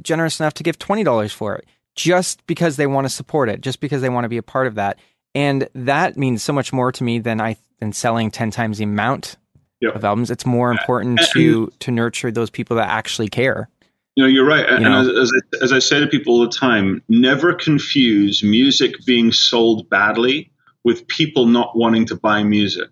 generous 0.03 0.41
enough 0.41 0.55
to 0.55 0.63
give 0.63 0.79
twenty 0.79 1.05
dollars 1.05 1.33
for 1.33 1.55
it 1.57 1.67
just 1.95 2.47
because 2.47 2.77
they 2.77 2.87
want 2.87 3.05
to 3.05 3.11
support 3.11 3.49
it, 3.49 3.61
just 3.61 3.81
because 3.81 4.03
they 4.03 4.09
want 4.09 4.25
to 4.25 4.29
be 4.29 4.37
a 4.37 4.43
part 4.43 4.67
of 4.67 4.77
that. 4.77 4.99
And 5.35 5.69
that 5.75 6.17
means 6.17 6.43
so 6.43 6.53
much 6.53 6.73
more 6.73 6.93
to 6.93 7.05
me 7.05 7.19
than 7.19 7.41
I 7.41 7.57
than 7.79 7.93
selling 7.93 8.31
ten 8.31 8.51
times 8.51 8.79
the 8.79 8.85
amount 8.85 9.37
yep. 9.81 9.95
of 9.95 10.05
albums. 10.05 10.31
It's 10.31 10.47
more 10.47 10.71
important 10.71 11.21
to 11.33 11.73
to 11.79 11.91
nurture 11.91 12.31
those 12.31 12.51
people 12.51 12.77
that 12.77 12.89
actually 12.89 13.29
care. 13.29 13.69
You 14.17 14.25
know, 14.25 14.29
you're 14.29 14.47
right. 14.47 14.69
You 14.69 14.77
and 14.77 14.85
know? 14.85 15.21
As, 15.23 15.31
I, 15.31 15.65
as 15.65 15.73
I 15.73 15.79
say 15.79 16.01
to 16.01 16.07
people 16.07 16.35
all 16.35 16.41
the 16.41 16.49
time, 16.49 17.03
never 17.09 17.55
confuse 17.55 18.43
music 18.43 18.95
being 19.07 19.33
sold 19.33 19.89
badly 19.89 20.51
with 20.85 21.07
people 21.07 21.47
not 21.47 21.77
wanting 21.77 22.07
to 22.07 22.17
buy 22.17 22.43
music. 22.43 22.91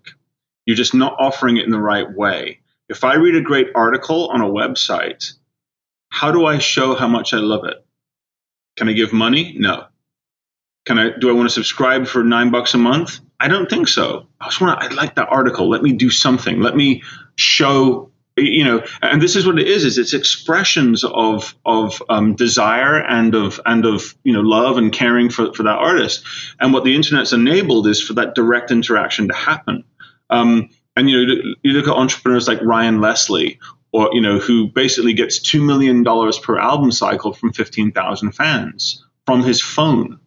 You're 0.65 0.75
just 0.77 0.93
not 0.93 1.15
offering 1.19 1.57
it 1.57 1.65
in 1.65 1.71
the 1.71 1.79
right 1.79 2.11
way. 2.11 2.59
If 2.87 3.03
I 3.03 3.15
read 3.15 3.35
a 3.35 3.41
great 3.41 3.67
article 3.75 4.29
on 4.29 4.41
a 4.41 4.45
website, 4.45 5.33
how 6.09 6.31
do 6.31 6.45
I 6.45 6.57
show 6.57 6.95
how 6.95 7.07
much 7.07 7.33
I 7.33 7.37
love 7.37 7.65
it? 7.65 7.85
Can 8.77 8.89
I 8.89 8.93
give 8.93 9.13
money? 9.13 9.55
No. 9.57 9.85
Can 10.85 10.97
I 10.97 11.09
do 11.19 11.29
I 11.29 11.33
want 11.33 11.49
to 11.49 11.53
subscribe 11.53 12.07
for 12.07 12.23
nine 12.23 12.49
bucks 12.49 12.73
a 12.73 12.77
month? 12.77 13.19
I 13.39 13.47
don't 13.47 13.69
think 13.69 13.87
so. 13.87 14.27
I 14.39 14.45
just 14.45 14.61
want 14.61 14.79
to, 14.79 14.85
I 14.85 14.89
like 14.93 15.15
that 15.15 15.29
article. 15.29 15.69
Let 15.69 15.83
me 15.83 15.93
do 15.93 16.09
something. 16.09 16.61
Let 16.61 16.75
me 16.75 17.03
show 17.35 18.11
you 18.39 18.63
know, 18.63 18.83
and 19.01 19.21
this 19.21 19.35
is 19.35 19.45
what 19.45 19.59
it 19.59 19.67
is: 19.67 19.85
is 19.85 19.97
it's 19.97 20.13
expressions 20.13 21.03
of 21.03 21.55
of 21.65 22.01
um, 22.09 22.35
desire 22.35 22.99
and 22.99 23.35
of 23.35 23.59
and 23.65 23.85
of 23.85 24.15
you 24.23 24.33
know 24.33 24.41
love 24.41 24.77
and 24.77 24.91
caring 24.91 25.29
for 25.29 25.53
for 25.53 25.63
that 25.63 25.77
artist. 25.77 26.23
And 26.59 26.73
what 26.73 26.83
the 26.83 26.95
internet's 26.95 27.33
enabled 27.33 27.87
is 27.87 28.01
for 28.01 28.13
that 28.13 28.35
direct 28.35 28.71
interaction 28.71 29.27
to 29.27 29.33
happen. 29.33 29.83
Um, 30.29 30.69
and 30.95 31.09
you 31.09 31.25
know, 31.25 31.33
you 31.63 31.71
look 31.71 31.87
at 31.87 31.93
entrepreneurs 31.93 32.47
like 32.47 32.61
Ryan 32.61 33.01
Leslie, 33.01 33.59
or 33.91 34.09
you 34.13 34.21
know, 34.21 34.39
who 34.39 34.67
basically 34.67 35.13
gets 35.13 35.39
two 35.39 35.63
million 35.63 36.03
dollars 36.03 36.37
per 36.37 36.57
album 36.57 36.91
cycle 36.91 37.33
from 37.33 37.53
fifteen 37.53 37.91
thousand 37.91 38.31
fans 38.31 39.05
from 39.25 39.43
his 39.43 39.61
phone 39.61 40.19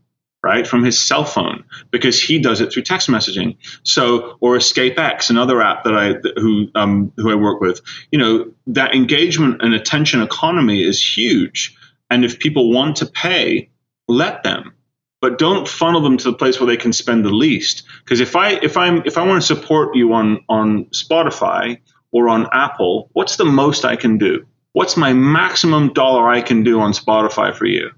right, 0.42 0.66
from 0.66 0.84
his 0.84 1.00
cell 1.00 1.24
phone 1.24 1.64
because 1.90 2.20
he 2.20 2.38
does 2.38 2.60
it 2.60 2.72
through 2.72 2.82
text 2.82 3.08
messaging. 3.08 3.56
So, 3.84 4.36
or 4.40 4.56
EscapeX, 4.56 5.30
another 5.30 5.62
app 5.62 5.84
that 5.84 5.94
I 5.94 6.14
who 6.40 6.68
um, 6.74 7.12
who 7.16 7.30
I 7.30 7.36
work 7.36 7.60
with, 7.60 7.80
you 8.10 8.18
know, 8.18 8.52
that 8.68 8.94
engagement 8.94 9.62
and 9.62 9.74
attention 9.74 10.22
economy 10.22 10.82
is 10.82 11.00
huge. 11.00 11.76
And 12.10 12.24
if 12.24 12.38
people 12.38 12.72
want 12.72 12.96
to 12.96 13.06
pay, 13.06 13.70
let 14.08 14.42
them. 14.42 14.74
But 15.20 15.38
don't 15.38 15.68
funnel 15.68 16.00
them 16.00 16.16
to 16.18 16.24
the 16.24 16.36
place 16.36 16.58
where 16.58 16.66
they 16.66 16.76
can 16.76 16.92
spend 16.92 17.24
the 17.24 17.30
least. 17.30 17.84
Because 18.04 18.20
if 18.20 18.34
I 18.34 18.50
if 18.54 18.76
I'm 18.76 19.02
if 19.06 19.16
I 19.16 19.26
want 19.26 19.40
to 19.40 19.46
support 19.46 19.94
you 19.94 20.12
on 20.12 20.44
on 20.48 20.86
Spotify 20.86 21.78
or 22.10 22.28
on 22.28 22.48
Apple, 22.52 23.08
what's 23.12 23.36
the 23.36 23.44
most 23.44 23.84
I 23.84 23.94
can 23.96 24.18
do? 24.18 24.46
What's 24.72 24.96
my 24.96 25.12
maximum 25.12 25.92
dollar 25.92 26.28
I 26.28 26.40
can 26.40 26.64
do 26.64 26.80
on 26.80 26.92
Spotify 26.92 27.54
for 27.54 27.66
you? 27.66 27.90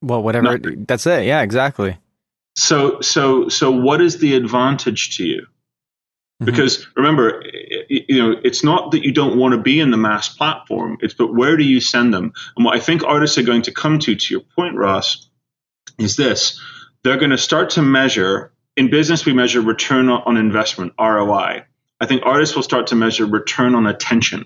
Well, 0.00 0.22
whatever. 0.22 0.58
That's 0.58 1.06
it. 1.06 1.26
Yeah, 1.26 1.42
exactly. 1.42 1.96
So, 2.56 3.00
so, 3.00 3.48
so, 3.48 3.70
what 3.70 4.00
is 4.00 4.18
the 4.18 4.34
advantage 4.34 5.16
to 5.16 5.24
you? 5.24 5.42
Mm-hmm. 5.42 6.44
Because 6.44 6.86
remember, 6.96 7.42
you 7.88 8.18
know, 8.18 8.40
it's 8.44 8.62
not 8.62 8.92
that 8.92 9.04
you 9.04 9.12
don't 9.12 9.38
want 9.38 9.52
to 9.52 9.60
be 9.60 9.80
in 9.80 9.90
the 9.90 9.96
mass 9.96 10.28
platform. 10.28 10.98
It's 11.00 11.14
but 11.14 11.34
where 11.34 11.56
do 11.56 11.64
you 11.64 11.80
send 11.80 12.14
them? 12.14 12.32
And 12.56 12.64
what 12.64 12.76
I 12.76 12.80
think 12.80 13.02
artists 13.02 13.38
are 13.38 13.42
going 13.42 13.62
to 13.62 13.72
come 13.72 13.98
to, 14.00 14.14
to 14.14 14.34
your 14.34 14.42
point, 14.56 14.76
Ross, 14.76 15.28
is 15.98 16.16
this: 16.16 16.60
they're 17.02 17.18
going 17.18 17.30
to 17.30 17.38
start 17.38 17.70
to 17.70 17.82
measure. 17.82 18.52
In 18.76 18.90
business, 18.90 19.26
we 19.26 19.32
measure 19.32 19.60
return 19.60 20.08
on 20.08 20.36
investment 20.36 20.92
(ROI). 21.00 21.64
I 22.00 22.06
think 22.06 22.22
artists 22.24 22.54
will 22.54 22.62
start 22.62 22.88
to 22.88 22.94
measure 22.94 23.26
return 23.26 23.74
on 23.74 23.88
attention. 23.88 24.44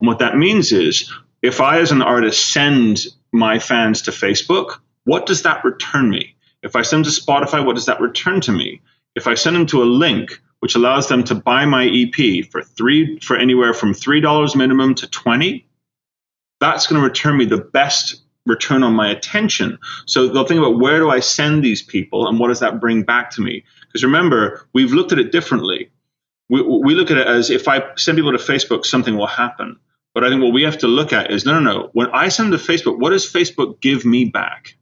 And 0.00 0.06
what 0.06 0.20
that 0.20 0.36
means 0.36 0.70
is, 0.70 1.12
if 1.42 1.60
I, 1.60 1.80
as 1.80 1.90
an 1.90 2.02
artist, 2.02 2.52
send 2.52 3.00
my 3.32 3.58
fans 3.58 4.02
to 4.02 4.12
Facebook, 4.12 4.78
what 5.04 5.26
does 5.26 5.42
that 5.42 5.64
return 5.64 6.10
me? 6.10 6.36
If 6.62 6.76
I 6.76 6.82
send 6.82 7.04
to 7.04 7.10
Spotify, 7.10 7.64
what 7.64 7.74
does 7.74 7.86
that 7.86 8.00
return 8.00 8.40
to 8.42 8.52
me? 8.52 8.82
If 9.14 9.26
I 9.26 9.34
send 9.34 9.56
them 9.56 9.66
to 9.66 9.82
a 9.82 9.84
link 9.84 10.40
which 10.60 10.76
allows 10.76 11.08
them 11.08 11.24
to 11.24 11.34
buy 11.34 11.64
my 11.64 11.86
EP 11.86 12.46
for 12.50 12.62
three 12.62 13.18
for 13.18 13.36
anywhere 13.36 13.74
from 13.74 13.94
three 13.94 14.20
dollars 14.20 14.54
minimum 14.54 14.94
to 14.96 15.08
twenty, 15.08 15.66
that's 16.60 16.86
going 16.86 17.00
to 17.00 17.06
return 17.06 17.36
me 17.36 17.44
the 17.44 17.58
best 17.58 18.22
return 18.46 18.82
on 18.82 18.94
my 18.94 19.10
attention. 19.10 19.78
So 20.06 20.28
they'll 20.28 20.46
think 20.46 20.58
about 20.58 20.78
where 20.78 20.98
do 20.98 21.10
I 21.10 21.20
send 21.20 21.64
these 21.64 21.82
people 21.82 22.26
and 22.26 22.38
what 22.38 22.48
does 22.48 22.60
that 22.60 22.80
bring 22.80 23.02
back 23.02 23.30
to 23.32 23.40
me? 23.40 23.64
Because 23.86 24.04
remember, 24.04 24.66
we've 24.72 24.92
looked 24.92 25.12
at 25.12 25.18
it 25.18 25.32
differently. 25.32 25.90
We, 26.48 26.62
we 26.62 26.94
look 26.94 27.10
at 27.10 27.18
it 27.18 27.26
as 27.26 27.50
if 27.50 27.68
I 27.68 27.82
send 27.96 28.16
people 28.18 28.32
to 28.32 28.38
Facebook, 28.38 28.84
something 28.84 29.16
will 29.16 29.26
happen. 29.26 29.78
But 30.14 30.24
I 30.24 30.28
think 30.28 30.42
what 30.42 30.52
we 30.52 30.62
have 30.64 30.78
to 30.78 30.88
look 30.88 31.12
at 31.12 31.30
is 31.30 31.46
no, 31.46 31.58
no, 31.58 31.60
no. 31.60 31.90
When 31.92 32.08
I 32.10 32.28
send 32.28 32.52
to 32.52 32.58
Facebook, 32.58 32.98
what 32.98 33.10
does 33.10 33.30
Facebook 33.30 33.80
give 33.80 34.04
me 34.04 34.26
back? 34.26 34.76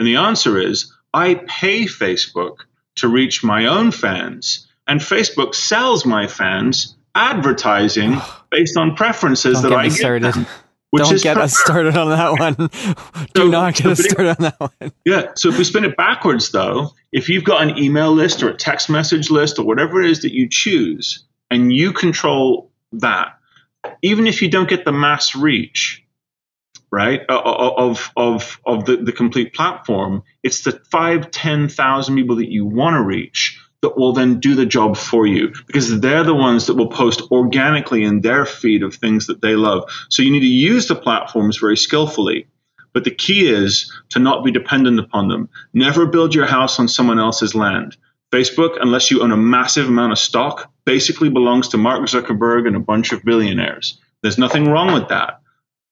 And 0.00 0.06
the 0.06 0.16
answer 0.16 0.58
is 0.58 0.90
I 1.12 1.34
pay 1.46 1.84
Facebook 1.84 2.60
to 2.96 3.08
reach 3.08 3.44
my 3.44 3.66
own 3.66 3.90
fans, 3.90 4.66
and 4.88 4.98
Facebook 4.98 5.54
sells 5.54 6.06
my 6.06 6.26
fans 6.26 6.96
advertising 7.14 8.16
based 8.50 8.78
on 8.78 8.96
preferences 8.96 9.60
Don't 9.60 9.70
that 9.70 9.78
I 9.78 9.88
get 9.88 9.92
started. 9.92 10.32
Them, 10.32 10.46
Don't 10.96 11.22
get 11.22 11.36
us 11.36 11.54
started 11.54 11.98
on 11.98 12.08
that 12.08 12.32
one. 12.40 12.54
Do 13.34 13.42
so, 13.42 13.48
not 13.48 13.74
get 13.74 13.82
so 13.84 13.90
us 13.90 14.04
started 14.08 14.28
on 14.30 14.36
that 14.38 14.58
one. 14.58 14.92
Yeah. 15.04 15.32
So 15.36 15.50
if 15.50 15.58
we 15.58 15.64
spin 15.64 15.84
it 15.84 15.98
backwards, 15.98 16.50
though, 16.50 16.94
if 17.12 17.28
you've 17.28 17.44
got 17.44 17.62
an 17.62 17.76
email 17.76 18.10
list 18.10 18.42
or 18.42 18.48
a 18.48 18.56
text 18.56 18.88
message 18.88 19.30
list 19.30 19.58
or 19.58 19.66
whatever 19.66 20.02
it 20.02 20.10
is 20.10 20.22
that 20.22 20.32
you 20.32 20.48
choose, 20.48 21.24
and 21.50 21.74
you 21.74 21.92
control 21.92 22.70
that, 22.92 23.38
even 24.00 24.26
if 24.26 24.40
you 24.40 24.48
don't 24.48 24.68
get 24.68 24.86
the 24.86 24.92
mass 24.92 25.36
reach, 25.36 26.02
right 26.90 27.22
uh, 27.28 27.38
uh, 27.38 27.74
of 27.76 28.10
of 28.16 28.60
of 28.66 28.84
the, 28.84 28.96
the 28.96 29.12
complete 29.12 29.54
platform 29.54 30.22
it's 30.42 30.62
the 30.62 30.72
five 30.90 31.30
ten 31.30 31.68
thousand 31.68 32.16
people 32.16 32.36
that 32.36 32.50
you 32.50 32.64
want 32.66 32.94
to 32.94 33.02
reach 33.02 33.58
that 33.82 33.96
will 33.96 34.12
then 34.12 34.40
do 34.40 34.54
the 34.54 34.66
job 34.66 34.96
for 34.96 35.26
you 35.26 35.52
because 35.66 36.00
they're 36.00 36.24
the 36.24 36.34
ones 36.34 36.66
that 36.66 36.74
will 36.74 36.90
post 36.90 37.22
organically 37.30 38.04
in 38.04 38.20
their 38.20 38.44
feed 38.44 38.82
of 38.82 38.94
things 38.94 39.26
that 39.26 39.40
they 39.40 39.54
love. 39.54 39.90
So 40.10 40.22
you 40.22 40.30
need 40.30 40.40
to 40.40 40.46
use 40.46 40.86
the 40.86 40.94
platforms 40.94 41.56
very 41.56 41.76
skillfully. 41.76 42.46
But 42.92 43.04
the 43.04 43.14
key 43.14 43.48
is 43.48 43.92
to 44.10 44.18
not 44.18 44.44
be 44.44 44.50
dependent 44.50 44.98
upon 44.98 45.28
them. 45.28 45.48
Never 45.72 46.06
build 46.06 46.34
your 46.34 46.46
house 46.46 46.78
on 46.78 46.88
someone 46.88 47.20
else's 47.20 47.54
land. 47.54 47.96
Facebook 48.32 48.76
unless 48.80 49.10
you 49.10 49.22
own 49.22 49.32
a 49.32 49.36
massive 49.36 49.88
amount 49.88 50.12
of 50.12 50.18
stock 50.18 50.70
basically 50.84 51.30
belongs 51.30 51.68
to 51.68 51.78
mark 51.78 52.02
zuckerberg 52.02 52.66
and 52.66 52.76
a 52.76 52.80
bunch 52.80 53.12
of 53.12 53.24
billionaires. 53.24 53.98
There's 54.22 54.38
nothing 54.38 54.68
wrong 54.68 54.92
with 54.92 55.08
that 55.08 55.40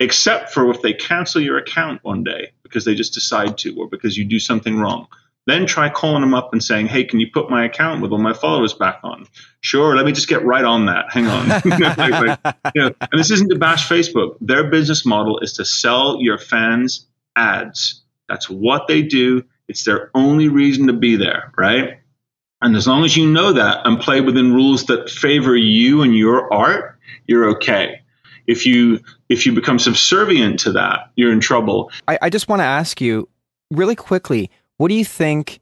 except 0.00 0.50
for 0.50 0.70
if 0.70 0.82
they 0.82 0.92
cancel 0.92 1.40
your 1.40 1.58
account 1.58 2.04
one 2.04 2.24
day 2.24 2.52
because 2.62 2.84
they 2.84 2.94
just 2.94 3.14
decide 3.14 3.58
to 3.58 3.74
or 3.78 3.88
because 3.88 4.16
you 4.16 4.24
do 4.24 4.38
something 4.38 4.78
wrong. 4.78 5.08
Then 5.46 5.64
try 5.64 5.88
calling 5.88 6.20
them 6.20 6.34
up 6.34 6.52
and 6.52 6.62
saying, 6.62 6.88
"Hey, 6.88 7.04
can 7.04 7.20
you 7.20 7.30
put 7.32 7.48
my 7.48 7.64
account 7.64 8.02
with 8.02 8.12
all 8.12 8.18
my 8.18 8.34
followers 8.34 8.74
back 8.74 9.00
on?" 9.02 9.26
Sure, 9.62 9.96
let 9.96 10.04
me 10.04 10.12
just 10.12 10.28
get 10.28 10.44
right 10.44 10.64
on 10.64 10.86
that. 10.86 11.10
Hang 11.10 11.26
on. 11.26 11.46
you 12.74 12.82
know, 12.82 12.94
and 13.00 13.18
this 13.18 13.30
isn't 13.30 13.48
to 13.48 13.58
bash 13.58 13.88
Facebook. 13.88 14.36
Their 14.42 14.64
business 14.64 15.06
model 15.06 15.38
is 15.38 15.54
to 15.54 15.64
sell 15.64 16.18
your 16.20 16.36
fans 16.36 17.06
ads. 17.34 18.02
That's 18.28 18.50
what 18.50 18.88
they 18.88 19.00
do. 19.00 19.44
It's 19.68 19.84
their 19.84 20.10
only 20.14 20.48
reason 20.48 20.88
to 20.88 20.92
be 20.92 21.16
there, 21.16 21.52
right? 21.56 22.00
And 22.60 22.76
as 22.76 22.86
long 22.86 23.04
as 23.04 23.16
you 23.16 23.30
know 23.30 23.52
that 23.52 23.86
and 23.86 24.00
play 24.00 24.20
within 24.20 24.52
rules 24.52 24.84
that 24.86 25.08
favor 25.08 25.56
you 25.56 26.02
and 26.02 26.14
your 26.14 26.52
art, 26.52 26.98
you're 27.26 27.50
okay. 27.52 28.02
If 28.48 28.66
you 28.66 29.00
if 29.28 29.46
you 29.46 29.52
become 29.52 29.78
subservient 29.78 30.58
to 30.60 30.72
that, 30.72 31.10
you're 31.14 31.32
in 31.32 31.40
trouble. 31.40 31.92
I, 32.08 32.18
I 32.22 32.30
just 32.30 32.48
want 32.48 32.60
to 32.60 32.64
ask 32.64 33.00
you 33.00 33.28
really 33.70 33.94
quickly, 33.94 34.50
what 34.78 34.88
do 34.88 34.94
you 34.94 35.04
think 35.04 35.60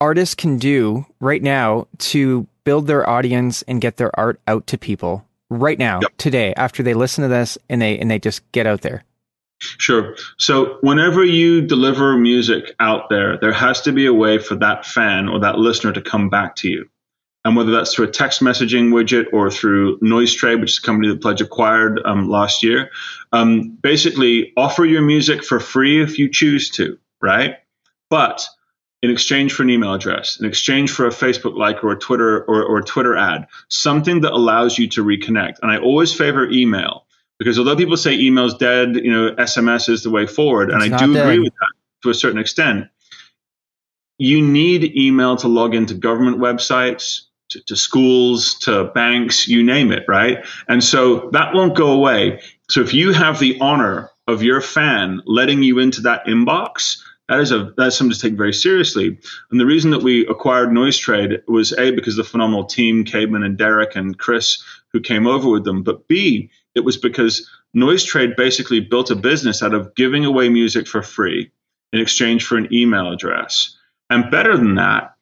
artists 0.00 0.34
can 0.34 0.56
do 0.56 1.04
right 1.20 1.42
now 1.42 1.88
to 1.98 2.46
build 2.64 2.86
their 2.86 3.08
audience 3.08 3.62
and 3.62 3.80
get 3.80 3.96
their 3.96 4.18
art 4.18 4.40
out 4.46 4.66
to 4.68 4.78
people 4.78 5.26
right 5.50 5.78
now, 5.78 6.00
yep. 6.00 6.12
today, 6.16 6.54
after 6.56 6.82
they 6.82 6.94
listen 6.94 7.22
to 7.22 7.28
this 7.28 7.58
and 7.68 7.82
they 7.82 7.98
and 7.98 8.10
they 8.10 8.18
just 8.18 8.40
get 8.52 8.66
out 8.66 8.80
there? 8.80 9.04
Sure. 9.58 10.16
So 10.36 10.78
whenever 10.82 11.24
you 11.24 11.62
deliver 11.62 12.16
music 12.16 12.74
out 12.78 13.08
there, 13.08 13.38
there 13.38 13.52
has 13.52 13.80
to 13.82 13.92
be 13.92 14.06
a 14.06 14.12
way 14.12 14.38
for 14.38 14.54
that 14.56 14.84
fan 14.84 15.28
or 15.28 15.40
that 15.40 15.58
listener 15.58 15.92
to 15.92 16.02
come 16.02 16.28
back 16.28 16.56
to 16.56 16.68
you. 16.68 16.88
And 17.46 17.54
whether 17.54 17.70
that's 17.70 17.94
through 17.94 18.06
a 18.08 18.10
text 18.10 18.40
messaging 18.40 18.90
widget 18.90 19.26
or 19.32 19.52
through 19.52 20.00
Noisetrade, 20.00 20.60
which 20.60 20.72
is 20.72 20.78
a 20.78 20.82
company 20.82 21.06
that 21.06 21.22
Pledge 21.22 21.40
acquired 21.40 22.02
um, 22.04 22.28
last 22.28 22.64
year, 22.64 22.90
um, 23.30 23.70
basically 23.70 24.52
offer 24.56 24.84
your 24.84 25.02
music 25.02 25.44
for 25.44 25.60
free 25.60 26.02
if 26.02 26.18
you 26.18 26.28
choose 26.28 26.70
to, 26.70 26.98
right? 27.22 27.58
But 28.10 28.44
in 29.00 29.12
exchange 29.12 29.52
for 29.52 29.62
an 29.62 29.70
email 29.70 29.94
address, 29.94 30.40
in 30.40 30.46
exchange 30.46 30.90
for 30.90 31.06
a 31.06 31.10
Facebook 31.10 31.56
like 31.56 31.84
or 31.84 31.92
a 31.92 31.96
Twitter 31.96 32.42
or, 32.46 32.64
or 32.64 32.78
a 32.78 32.82
Twitter 32.82 33.16
ad, 33.16 33.46
something 33.68 34.22
that 34.22 34.32
allows 34.32 34.76
you 34.76 34.88
to 34.88 35.04
reconnect. 35.04 35.60
And 35.62 35.70
I 35.70 35.78
always 35.78 36.12
favor 36.12 36.50
email 36.50 37.06
because 37.38 37.60
although 37.60 37.76
people 37.76 37.96
say 37.96 38.18
email's 38.18 38.56
dead, 38.56 38.96
you 38.96 39.12
know, 39.12 39.36
SMS 39.36 39.88
is 39.88 40.02
the 40.02 40.10
way 40.10 40.26
forward, 40.26 40.72
and 40.72 40.82
I 40.82 40.88
do 40.88 41.14
dead. 41.14 41.22
agree 41.22 41.38
with 41.38 41.52
that 41.52 41.72
to 42.02 42.10
a 42.10 42.14
certain 42.14 42.40
extent. 42.40 42.88
You 44.18 44.42
need 44.42 44.96
email 44.96 45.36
to 45.36 45.46
log 45.46 45.76
into 45.76 45.94
government 45.94 46.38
websites, 46.38 47.26
to, 47.50 47.62
to 47.64 47.76
schools, 47.76 48.58
to 48.60 48.84
banks, 48.94 49.46
you 49.48 49.62
name 49.62 49.92
it, 49.92 50.04
right? 50.08 50.44
And 50.68 50.82
so 50.82 51.30
that 51.32 51.54
won't 51.54 51.76
go 51.76 51.92
away. 51.92 52.40
So 52.68 52.80
if 52.80 52.94
you 52.94 53.12
have 53.12 53.38
the 53.38 53.58
honor 53.60 54.10
of 54.26 54.42
your 54.42 54.60
fan 54.60 55.22
letting 55.26 55.62
you 55.62 55.78
into 55.78 56.02
that 56.02 56.26
inbox, 56.26 57.02
that 57.28 57.40
is 57.40 57.50
a 57.50 57.72
that's 57.76 57.96
something 57.96 58.14
to 58.14 58.20
take 58.20 58.36
very 58.36 58.52
seriously. 58.52 59.18
And 59.50 59.60
the 59.60 59.66
reason 59.66 59.90
that 59.90 60.02
we 60.02 60.26
acquired 60.26 60.70
Noisetrade 60.70 61.46
was 61.48 61.72
a 61.72 61.90
because 61.90 62.16
the 62.16 62.24
phenomenal 62.24 62.66
team, 62.66 63.04
Caedmon 63.04 63.44
and 63.44 63.58
Derek 63.58 63.96
and 63.96 64.16
Chris, 64.16 64.62
who 64.92 65.00
came 65.00 65.26
over 65.26 65.50
with 65.50 65.64
them, 65.64 65.82
but 65.82 66.06
b 66.08 66.50
it 66.74 66.84
was 66.84 66.96
because 66.96 67.48
Noisetrade 67.74 68.36
basically 68.36 68.80
built 68.80 69.10
a 69.10 69.16
business 69.16 69.62
out 69.62 69.74
of 69.74 69.94
giving 69.94 70.24
away 70.24 70.48
music 70.48 70.86
for 70.86 71.02
free 71.02 71.50
in 71.92 72.00
exchange 72.00 72.44
for 72.44 72.56
an 72.56 72.72
email 72.72 73.12
address. 73.12 73.76
And 74.08 74.30
better 74.30 74.56
than 74.56 74.76
that, 74.76 75.15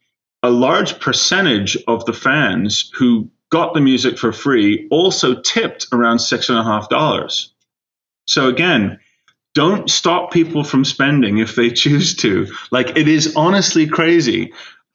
a 0.44 0.50
large 0.50 1.00
percentage 1.00 1.76
of 1.88 2.04
the 2.04 2.12
fans 2.12 2.90
who 2.94 3.30
got 3.50 3.74
the 3.74 3.80
music 3.80 4.18
for 4.18 4.32
free 4.32 4.86
also 4.90 5.40
tipped 5.40 5.86
around 5.90 6.18
six 6.18 6.48
and 6.48 6.58
a 6.58 6.62
half 6.62 6.88
dollars. 6.88 7.52
So 8.26 8.48
again, 8.48 9.00
don't 9.54 9.88
stop 9.90 10.32
people 10.32 10.62
from 10.62 10.84
spending 10.84 11.38
if 11.38 11.54
they 11.56 11.70
choose 11.70 12.14
to. 12.16 12.48
Like 12.70 12.96
it 12.96 13.08
is 13.08 13.34
honestly 13.36 13.88
crazy 13.88 14.52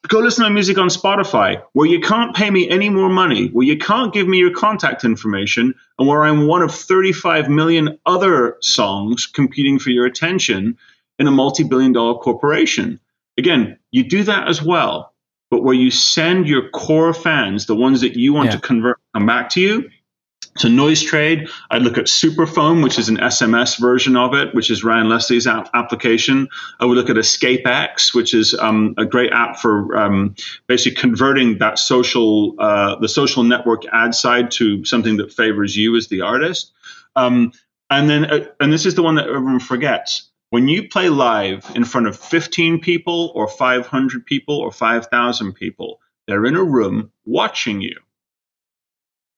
go 0.08 0.20
listen 0.20 0.44
to 0.44 0.50
my 0.50 0.54
music 0.54 0.78
on 0.78 0.88
Spotify, 0.88 1.62
where 1.74 1.88
you 1.88 2.00
can't 2.00 2.36
pay 2.36 2.50
me 2.50 2.70
any 2.70 2.90
more 2.90 3.10
money, 3.10 3.48
where 3.48 3.66
you 3.66 3.78
can't 3.78 4.14
give 4.14 4.28
me 4.28 4.38
your 4.38 4.54
contact 4.54 5.04
information, 5.04 5.76
and 5.98 6.08
where 6.08 6.24
I'm 6.24 6.48
one 6.48 6.62
of 6.62 6.74
35 6.74 7.50
million 7.50 8.00
other 8.06 8.58
songs 8.62 9.26
competing 9.26 9.78
for 9.78 9.90
your 9.90 10.06
attention 10.06 10.78
in 11.18 11.28
a 11.28 11.32
multi 11.32 11.64
billion 11.64 11.92
dollar 11.92 12.18
corporation. 12.20 13.00
Again, 13.38 13.78
you 13.92 14.08
do 14.08 14.24
that 14.24 14.48
as 14.48 14.64
well, 14.64 15.09
but 15.50 15.64
where 15.64 15.76
you 15.76 15.92
send 15.92 16.48
your 16.48 16.70
core 16.70 17.14
fans, 17.14 17.66
the 17.66 17.76
ones 17.76 18.02
that 18.02 18.16
you 18.16 18.34
want 18.34 18.50
yeah. 18.50 18.56
to 18.56 18.62
convert, 18.62 18.98
come 19.14 19.26
back 19.26 19.50
to 19.52 19.62
you, 19.62 19.90
so 20.58 20.68
Noisetrade, 20.68 21.50
I'd 21.72 21.84
look 21.84 21.98
at 21.98 22.06
Superphone, 22.06 22.84
which 22.84 23.00
is 23.00 23.08
an 23.08 23.18
SMS 23.18 23.80
version 23.80 24.18
of 24.18 24.34
it, 24.34 24.54
which 24.54 24.70
is 24.70 24.84
Ryan 24.84 25.08
Leslie's 25.08 25.48
app- 25.48 25.70
application. 25.74 26.50
I 26.80 26.86
would 26.86 26.98
look 26.98 27.10
at 27.10 27.16
EscapeX, 27.16 28.14
which 28.14 28.34
is 28.34 28.54
um, 28.56 28.94
a 28.98 29.06
great 29.06 29.32
app 29.32 29.58
for 29.60 29.96
um, 29.96 30.36
basically 30.68 31.00
converting 31.00 31.60
that 31.60 31.80
social, 31.80 32.56
uh, 32.60 32.98
the 32.98 33.08
social 33.08 33.44
network 33.44 33.84
ad 33.92 34.14
side 34.14 34.52
to 34.52 34.84
something 34.84 35.18
that 35.18 35.32
favors 35.32 35.78
you 35.78 35.96
as 35.96 36.08
the 36.08 36.22
artist. 36.22 36.72
Um, 37.16 37.54
and 37.90 38.10
then, 38.10 38.26
uh, 38.26 38.46
and 38.60 38.74
this 38.74 38.86
is 38.86 38.96
the 38.96 39.04
one 39.04 39.16
that 39.16 39.28
everyone 39.28 39.60
forgets. 39.60 40.29
When 40.50 40.68
you 40.68 40.90
play 40.90 41.10
live 41.10 41.72
in 41.76 41.86
front 41.86 42.08
of 42.08 42.18
15 42.18 42.80
people 42.80 43.32
or 43.36 43.48
500 43.48 44.26
people 44.26 44.58
or 44.58 44.72
5,000 44.72 45.54
people, 45.54 46.00
they're 46.28 46.46
in 46.46 46.56
a 46.56 46.64
room 46.64 47.12
watching 47.26 47.82
you 47.82 47.96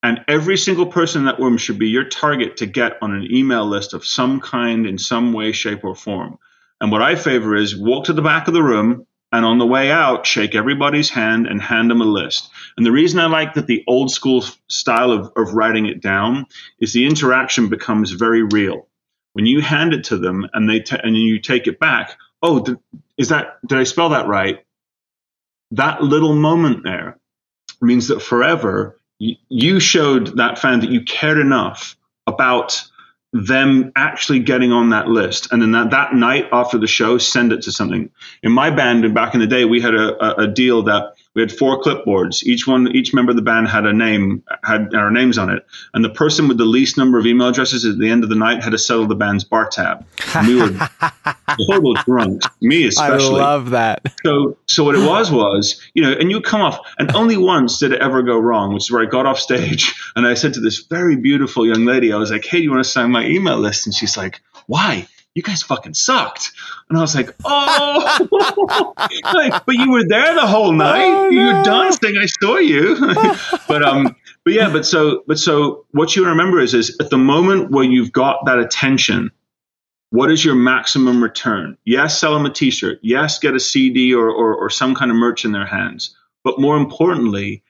and 0.03 0.23
every 0.27 0.57
single 0.57 0.87
person 0.87 1.21
in 1.21 1.25
that 1.25 1.39
room 1.39 1.57
should 1.57 1.77
be 1.77 1.89
your 1.89 2.05
target 2.05 2.57
to 2.57 2.65
get 2.65 2.97
on 3.01 3.13
an 3.13 3.27
email 3.31 3.65
list 3.65 3.93
of 3.93 4.05
some 4.05 4.39
kind, 4.39 4.87
in 4.87 4.97
some 4.97 5.31
way, 5.33 5.51
shape, 5.51 5.83
or 5.83 5.95
form. 5.95 6.39
And 6.79 6.91
what 6.91 7.03
I 7.03 7.15
favor 7.15 7.55
is 7.55 7.77
walk 7.77 8.05
to 8.05 8.13
the 8.13 8.23
back 8.23 8.47
of 8.47 8.53
the 8.53 8.63
room 8.63 9.05
and 9.31 9.45
on 9.45 9.59
the 9.59 9.67
way 9.67 9.91
out, 9.91 10.25
shake 10.25 10.55
everybody's 10.55 11.09
hand 11.09 11.47
and 11.47 11.61
hand 11.61 11.89
them 11.89 12.01
a 12.01 12.05
list. 12.05 12.49
And 12.75 12.85
the 12.85 12.91
reason 12.91 13.19
I 13.19 13.27
like 13.27 13.53
that 13.53 13.67
the 13.67 13.83
old 13.87 14.11
school 14.11 14.43
style 14.67 15.11
of, 15.11 15.31
of 15.37 15.53
writing 15.53 15.85
it 15.85 16.01
down 16.01 16.47
is 16.79 16.91
the 16.91 17.05
interaction 17.05 17.69
becomes 17.69 18.11
very 18.11 18.43
real. 18.43 18.87
When 19.33 19.45
you 19.47 19.61
hand 19.61 19.93
it 19.93 20.05
to 20.05 20.17
them 20.17 20.47
and 20.53 20.69
they 20.69 20.81
t- 20.81 20.97
and 21.01 21.17
you 21.17 21.39
take 21.39 21.67
it 21.67 21.79
back, 21.79 22.17
oh, 22.43 22.61
th- 22.63 22.77
is 23.17 23.29
that 23.29 23.57
did 23.67 23.77
I 23.79 23.83
spell 23.85 24.09
that 24.09 24.27
right? 24.27 24.65
That 25.71 26.03
little 26.03 26.35
moment 26.35 26.83
there 26.83 27.17
means 27.81 28.09
that 28.09 28.21
forever 28.21 28.99
you 29.19 29.79
showed 29.81 30.37
that 30.37 30.59
fan 30.59 30.81
that 30.81 30.91
you 30.91 31.03
cared 31.03 31.39
enough 31.39 31.97
about 32.27 32.83
them 33.33 33.91
actually 33.95 34.39
getting 34.39 34.71
on 34.73 34.91
that 34.91 35.07
list 35.07 35.53
and 35.53 35.61
then 35.61 35.73
that, 35.73 35.91
that 35.91 36.15
night 36.15 36.47
after 36.53 36.79
the 36.79 36.87
show 36.87 37.19
send 37.19 37.53
it 37.53 37.63
to 37.63 37.71
something 37.71 38.09
in 38.43 38.51
my 38.51 38.71
band 38.71 39.13
back 39.13 39.35
in 39.35 39.41
the 39.41 39.47
day 39.47 39.65
we 39.65 39.81
had 39.81 39.95
a, 39.95 40.41
a 40.43 40.47
deal 40.47 40.83
that 40.83 41.13
we 41.33 41.41
had 41.41 41.51
four 41.51 41.81
clipboards. 41.81 42.43
Each 42.43 42.67
one, 42.67 42.93
each 42.95 43.13
member 43.13 43.29
of 43.29 43.35
the 43.37 43.41
band 43.41 43.67
had 43.67 43.85
a 43.85 43.93
name, 43.93 44.43
had 44.63 44.93
our 44.93 45.09
names 45.09 45.37
on 45.37 45.49
it, 45.49 45.65
and 45.93 46.03
the 46.03 46.09
person 46.09 46.47
with 46.47 46.57
the 46.57 46.65
least 46.65 46.97
number 46.97 47.17
of 47.17 47.25
email 47.25 47.47
addresses 47.47 47.85
at 47.85 47.97
the 47.97 48.09
end 48.09 48.23
of 48.23 48.29
the 48.29 48.35
night 48.35 48.63
had 48.63 48.71
to 48.71 48.77
settle 48.77 49.07
the 49.07 49.15
band's 49.15 49.43
bar 49.43 49.69
tab. 49.69 50.05
And 50.35 50.47
we 50.47 50.55
were 50.55 50.89
total 51.69 51.93
drunks, 52.05 52.47
me 52.61 52.87
especially. 52.87 53.39
I 53.39 53.43
love 53.43 53.69
that. 53.69 54.13
So, 54.25 54.57
so 54.65 54.83
what 54.83 54.95
it 54.95 55.07
was 55.07 55.31
was, 55.31 55.81
you 55.93 56.03
know, 56.03 56.11
and 56.11 56.29
you 56.29 56.41
come 56.41 56.61
off, 56.61 56.79
and 56.99 57.15
only 57.15 57.37
once 57.37 57.79
did 57.79 57.93
it 57.93 58.01
ever 58.01 58.21
go 58.23 58.37
wrong, 58.37 58.73
which 58.73 58.83
is 58.83 58.91
where 58.91 59.01
I 59.01 59.05
got 59.05 59.25
off 59.25 59.39
stage 59.39 59.93
and 60.15 60.27
I 60.27 60.33
said 60.33 60.55
to 60.55 60.59
this 60.59 60.79
very 60.79 61.15
beautiful 61.15 61.65
young 61.65 61.85
lady, 61.85 62.11
I 62.11 62.17
was 62.17 62.31
like, 62.31 62.45
"Hey, 62.45 62.57
do 62.57 62.63
you 62.63 62.71
want 62.71 62.83
to 62.83 62.89
sign 62.89 63.11
my 63.11 63.25
email 63.25 63.57
list?" 63.57 63.85
And 63.85 63.95
she's 63.95 64.17
like, 64.17 64.41
"Why?" 64.67 65.07
You 65.33 65.41
guys 65.41 65.63
fucking 65.63 65.93
sucked. 65.93 66.51
And 66.89 66.97
I 66.97 67.01
was 67.01 67.15
like, 67.15 67.33
oh, 67.45 68.27
like, 69.33 69.65
but 69.65 69.75
you 69.75 69.91
were 69.91 70.05
there 70.07 70.35
the 70.35 70.45
whole 70.45 70.73
night. 70.73 71.05
Oh, 71.05 71.29
no. 71.29 71.29
You 71.29 71.45
were 71.45 71.63
dancing. 71.63 72.17
I 72.17 72.25
saw 72.25 72.57
you. 72.57 72.97
but, 73.67 73.83
um, 73.83 74.15
but 74.43 74.53
yeah, 74.53 74.71
but 74.71 74.85
so, 74.85 75.23
but 75.27 75.39
so 75.39 75.85
what 75.91 76.15
you 76.15 76.25
remember 76.25 76.59
is, 76.59 76.73
is 76.73 76.97
at 76.99 77.09
the 77.09 77.17
moment 77.17 77.71
where 77.71 77.85
you've 77.85 78.11
got 78.11 78.45
that 78.45 78.59
attention, 78.59 79.31
what 80.09 80.29
is 80.29 80.43
your 80.43 80.55
maximum 80.55 81.23
return? 81.23 81.77
Yes, 81.85 82.19
sell 82.19 82.33
them 82.33 82.45
a 82.45 82.51
t-shirt. 82.51 82.99
Yes, 83.01 83.39
get 83.39 83.55
a 83.55 83.59
CD 83.59 84.13
or, 84.13 84.29
or, 84.29 84.55
or 84.55 84.69
some 84.69 84.95
kind 84.95 85.09
of 85.09 85.15
merch 85.15 85.45
in 85.45 85.53
their 85.53 85.65
hands. 85.65 86.17
But 86.43 86.59
more 86.59 86.75
importantly, 86.75 87.63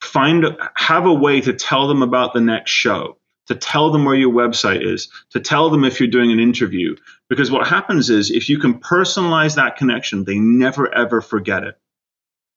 find, 0.00 0.44
have 0.76 1.06
a 1.06 1.14
way 1.14 1.40
to 1.40 1.52
tell 1.52 1.88
them 1.88 2.02
about 2.02 2.32
the 2.32 2.40
next 2.40 2.70
show 2.70 3.16
to 3.52 3.58
tell 3.58 3.90
them 3.90 4.04
where 4.04 4.14
your 4.14 4.32
website 4.32 4.84
is, 4.84 5.08
to 5.30 5.40
tell 5.40 5.70
them 5.70 5.84
if 5.84 6.00
you're 6.00 6.08
doing 6.08 6.32
an 6.32 6.40
interview. 6.40 6.96
Because 7.28 7.50
what 7.50 7.66
happens 7.66 8.10
is 8.10 8.30
if 8.30 8.48
you 8.48 8.58
can 8.58 8.80
personalize 8.80 9.56
that 9.56 9.76
connection, 9.76 10.24
they 10.24 10.38
never 10.38 10.92
ever 10.92 11.20
forget 11.20 11.64
it. 11.64 11.78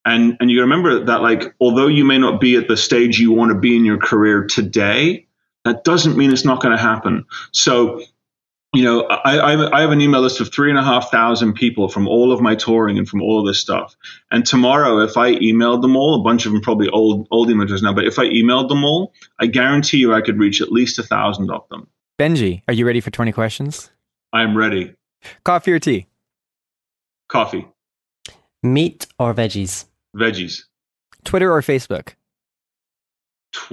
And 0.06 0.38
and 0.40 0.52
you 0.52 0.62
remember 0.62 1.06
that 1.06 1.22
like 1.22 1.56
although 1.60 1.88
you 1.88 2.06
may 2.06 2.18
not 2.18 2.40
be 2.40 2.56
at 2.58 2.68
the 2.68 2.78
stage 2.78 3.20
you 3.20 3.32
want 3.32 3.52
to 3.52 3.58
be 3.58 3.76
in 3.76 3.86
your 3.86 3.98
career 3.98 4.46
today, 4.46 5.28
that 5.64 5.84
doesn't 5.84 6.16
mean 6.16 6.32
it's 6.32 6.46
not 6.46 6.62
going 6.62 6.76
to 6.76 6.82
happen. 6.82 7.26
So 7.52 8.02
you 8.76 8.84
know, 8.84 9.04
I, 9.04 9.78
I, 9.78 9.82
have 9.82 9.92
an 9.92 10.02
email 10.02 10.22
list 10.22 10.42
of 10.42 10.52
three 10.52 10.70
and 10.70 10.78
a 10.78 10.84
half 10.84 11.10
thousand 11.10 11.54
people 11.54 11.88
from 11.88 12.08
all 12.08 12.32
of 12.32 12.42
my 12.42 12.56
touring 12.56 12.98
and 12.98 13.08
from 13.08 13.22
all 13.22 13.40
of 13.40 13.46
this 13.46 13.60
stuff. 13.60 13.96
And 14.32 14.46
tomorrow, 14.46 15.00
if 15.00 15.18
I 15.18 15.36
emailed 15.36 15.82
them 15.82 15.96
all, 15.96 16.20
a 16.20 16.24
bunch 16.24 16.46
of 16.46 16.52
them 16.52 16.62
probably 16.62 16.90
old 16.90 17.28
old 17.32 17.50
images 17.50 17.82
now, 17.82 17.94
but 17.94 18.06
if 18.06 18.20
I 18.20 18.26
emailed 18.26 18.70
them 18.70 18.84
all, 18.84 19.14
I 19.40 19.48
guarantee 19.48 19.98
you 19.98 20.14
I 20.14 20.22
could 20.22 20.38
reach 20.38 20.62
at 20.62 20.72
least 20.72 21.00
a 21.00 21.04
thousand 21.04 21.52
of 21.52 21.68
them. 21.70 21.88
Benji, 22.20 22.62
are 22.68 22.74
you 22.74 22.86
ready 22.86 23.02
for 23.02 23.12
20 23.12 23.32
questions? 23.32 23.92
I'm 24.32 24.58
ready. 24.58 24.94
Coffee 25.44 25.72
or 25.72 25.80
tea? 25.80 26.08
Coffee, 27.28 27.68
Meat 28.62 29.08
or 29.18 29.34
veggies? 29.34 29.86
veggies, 30.16 30.66
Twitter 31.24 31.52
or 31.52 31.62
Facebook? 31.62 32.14
Tw- 33.52 33.72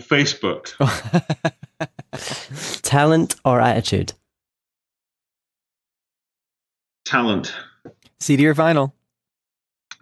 Facebook, 0.00 0.72
Talent 2.94 3.36
or 3.44 3.60
attitude? 3.60 4.14
talent, 7.04 7.54
CD 8.18 8.46
or 8.48 8.54
vinyl? 8.54 8.90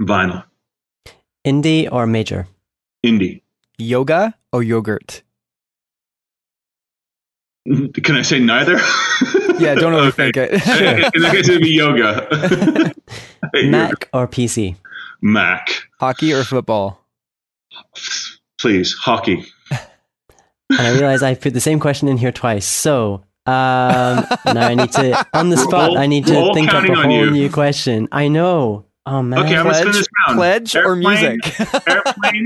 vinyl, 0.01 0.43
Indie 1.47 1.87
or 1.93 2.07
major? 2.07 2.49
indie. 3.05 3.43
Yoga 3.77 4.33
or 4.55 4.63
yogurt? 4.63 5.23
Can 8.03 8.17
I 8.17 8.23
say 8.23 8.39
neither? 8.41 8.79
Yeah, 9.59 9.75
don't 9.75 9.93
Okay. 9.93 10.31
overthink 10.31 10.37
it. 10.37 10.53
In 11.17 11.23
that 11.23 11.33
case, 11.33 11.49
it'd 11.49 11.61
be 11.61 11.71
yoga. 11.71 12.29
I 12.31 13.49
hate 13.53 13.65
yoga. 13.65 13.71
Mac 13.71 14.09
or 14.15 14.29
PC? 14.29 14.77
Mac. 15.21 15.83
Hockey 15.99 16.33
or 16.33 16.45
football? 16.45 17.05
Please, 18.61 18.95
hockey. 18.95 19.45
And 20.71 20.81
I 20.81 20.93
realize 20.93 21.23
I 21.23 21.35
put 21.35 21.55
the 21.55 21.61
same 21.61 21.81
question 21.81 22.09
in 22.09 22.17
here 22.19 22.33
twice. 22.33 22.67
So 22.67 23.25
um, 23.47 24.27
now 24.47 24.67
I 24.69 24.75
need 24.75 24.93
to, 24.93 25.27
on 25.33 25.49
the 25.49 25.57
spot, 25.57 25.91
all- 25.91 25.99
I 25.99 26.07
need 26.07 26.27
to 26.27 26.53
think 26.55 26.73
up 26.73 26.85
a 26.89 26.95
whole 26.95 27.11
you. 27.27 27.31
new 27.31 27.51
question. 27.51 28.09
I 28.13 28.29
know. 28.29 28.85
Oh 29.07 29.23
man. 29.23 29.39
Okay, 29.41 29.57
I'm 29.57 29.65
gonna 29.65 29.75
spin 29.75 29.93
this 29.93 30.07
round. 30.27 30.37
pledge 30.39 30.77
or 30.77 30.95
music? 30.95 31.41
Airplane, 31.89 32.45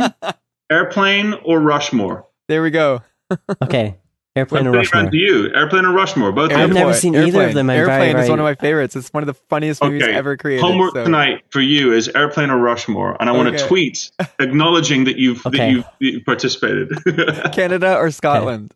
airplane 0.70 1.35
or 1.44 1.61
Rushmore? 1.61 2.26
there 2.48 2.62
we 2.62 2.70
go. 2.70 3.00
Okay. 3.62 3.96
Airplane 4.34 4.66
or 4.66 4.70
I'm 4.70 4.84
putting 4.84 4.92
Rushmore? 5.02 5.10
to 5.10 5.16
you. 5.16 5.54
Airplane 5.54 5.84
or 5.84 5.92
Rushmore? 5.92 6.32
Both 6.32 6.52
of 6.52 6.56
I've 6.56 6.68
you. 6.68 6.74
never 6.74 6.86
Airplane- 6.92 7.00
seen 7.00 7.16
either 7.16 7.46
of 7.48 7.54
them. 7.54 7.68
I'm 7.68 7.76
very, 7.76 7.90
Airplane 7.90 8.08
is 8.08 8.14
very- 8.14 8.30
one 8.30 8.38
of 8.38 8.44
my 8.44 8.54
favorites. 8.54 8.96
It's 8.96 9.12
one 9.12 9.22
of 9.22 9.26
the 9.26 9.34
funniest 9.34 9.82
movies 9.82 10.02
Okay. 10.04 10.14
ever 10.14 10.36
created. 10.38 10.62
Homework 10.62 10.94
so- 10.94 11.04
tonight 11.04 11.44
for 11.50 11.60
you 11.60 11.92
is 11.92 12.08
airplane 12.08 12.48
or 12.50 12.56
Rushmore, 12.56 13.16
and 13.20 13.28
I 13.28 13.32
want 13.32 13.56
to 13.58 13.66
tweet 13.66 14.10
acknowledging 14.38 15.04
that 15.04 15.18
you've 15.18 15.42
that 15.42 15.54
Okay. 15.54 15.70
you've, 15.70 15.84
you've 16.00 16.24
participated. 16.24 16.88
Canada 17.52 17.96
or 17.96 18.10
Scotland? 18.10 18.72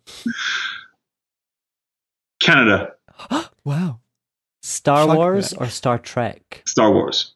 Canada, 2.43 2.93
wow. 3.65 4.01
Star 4.63 5.07
Fuck 5.07 5.17
Wars 5.17 5.51
that. 5.51 5.61
or 5.61 5.69
Star 5.69 5.99
Trek? 5.99 6.63
Star 6.67 6.93
Wars, 6.93 7.35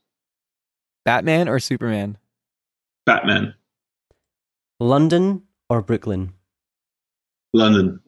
Batman 1.07 1.49
or 1.49 1.59
Superman? 1.59 2.19
Batman, 3.07 3.55
London 4.79 5.43
or 5.71 5.81
Brooklyn? 5.81 6.35
London, 7.53 8.01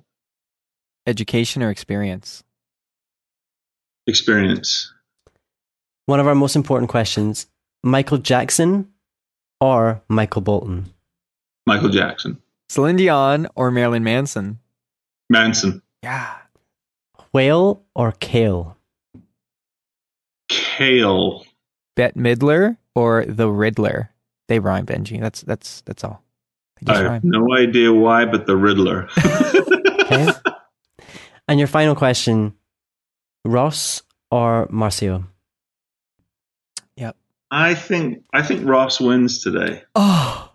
Education 1.07 1.63
or 1.63 1.71
experience? 1.71 2.45
experience, 4.09 4.93
One 6.07 6.19
of 6.19 6.27
our 6.27 6.35
most 6.35 6.57
important 6.57 6.91
questions 6.91 7.47
Michael 7.85 8.19
Jackson 8.19 8.89
or 9.61 10.03
Michael 10.09 10.43
Bolton? 10.43 10.87
Michael 11.67 11.89
Jackson, 11.91 12.39
Celine 12.69 12.97
Dion 12.97 13.47
or 13.55 13.71
Marilyn 13.71 14.03
Manson? 14.05 14.59
Manson, 15.31 15.83
Yeah. 16.03 16.35
Whale 17.33 17.83
or 17.95 18.13
Kale? 18.13 18.77
Kale, 20.49 21.45
Bette 21.97 22.19
Midler 22.19 22.77
or 22.95 23.25
the 23.25 23.49
Riddler? 23.49 24.11
They 24.49 24.59
rhyme, 24.59 24.85
Benji. 24.85 25.21
That's 25.21 25.43
that's 25.43 25.81
that's 25.83 26.03
all. 26.05 26.23
I 26.87 26.97
have 26.97 27.05
rhyme. 27.07 27.21
no 27.25 27.55
idea 27.57 27.93
why, 27.93 28.25
but 28.27 28.47
the 28.47 28.57
Riddler. 28.57 29.09
Okay. 31.49 31.53
and 31.53 31.59
your 31.59 31.69
final 31.69 31.95
question 31.95 32.55
Ross 33.45 34.03
or 34.31 34.69
Marcio? 34.69 35.25
I 37.55 37.75
think 37.75 38.25
I 38.33 38.43
think 38.43 38.67
Ross 38.67 38.99
wins 38.99 39.43
today. 39.43 39.83
Oh. 39.95 40.51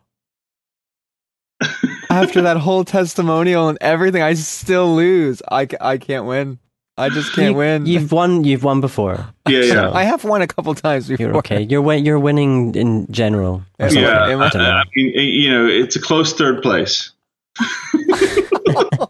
After 2.10 2.42
that 2.42 2.58
whole 2.58 2.84
testimonial 2.84 3.70
and 3.70 3.78
everything, 3.82 4.24
I 4.24 4.34
still 4.34 4.96
lose. 4.96 5.44
I, 5.52 5.68
I 5.80 6.00
can't 6.00 6.26
win. 6.26 6.58
I 6.98 7.10
just 7.10 7.34
can't 7.34 7.52
You- 7.52 7.54
win. 7.54 7.86
You've 7.86 8.12
won. 8.12 8.44
You've 8.46 8.64
won 8.64 8.82
before. 8.82 9.28
Yeah, 9.48 9.60
yeah. 9.60 9.74
So- 9.74 9.92
I 9.94 10.06
have 10.06 10.24
won 10.24 10.42
a 10.42 10.48
couple 10.48 10.74
times 10.74 11.08
before. 11.08 11.24
You're 11.28 11.38
okay. 11.38 11.62
You're 11.70 11.84
win- 11.84 12.04
You're 12.04 12.18
winning 12.18 12.74
in 12.74 13.06
general. 13.12 13.62
Yeah. 13.80 13.90
something. 13.90 14.04
yeah, 14.04 14.30
Am 14.30 14.42
I, 14.42 14.46
I- 14.46 14.48
I 14.48 14.50
don't 14.50 14.64
know. 14.64 14.70
I 14.70 14.84
mean, 14.96 15.14
you 15.14 15.52
know, 15.52 15.68
it's 15.68 15.96
a 15.96 16.02
close 16.02 16.34
third 16.34 16.64
place. 16.64 17.12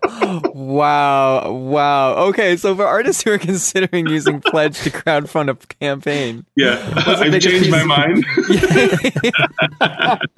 wow. 0.53 1.51
Wow. 1.51 2.15
Okay. 2.29 2.57
So 2.57 2.75
for 2.75 2.85
artists 2.85 3.23
who 3.23 3.31
are 3.31 3.37
considering 3.51 4.07
using 4.07 4.41
Pledge 4.41 4.79
to 4.81 4.89
crowdfund 4.89 5.49
a 5.49 5.55
campaign, 5.75 6.45
Yeah, 6.55 6.77
I've 6.95 7.39
changed 7.41 7.69
my 7.71 7.83
mind. 7.83 8.25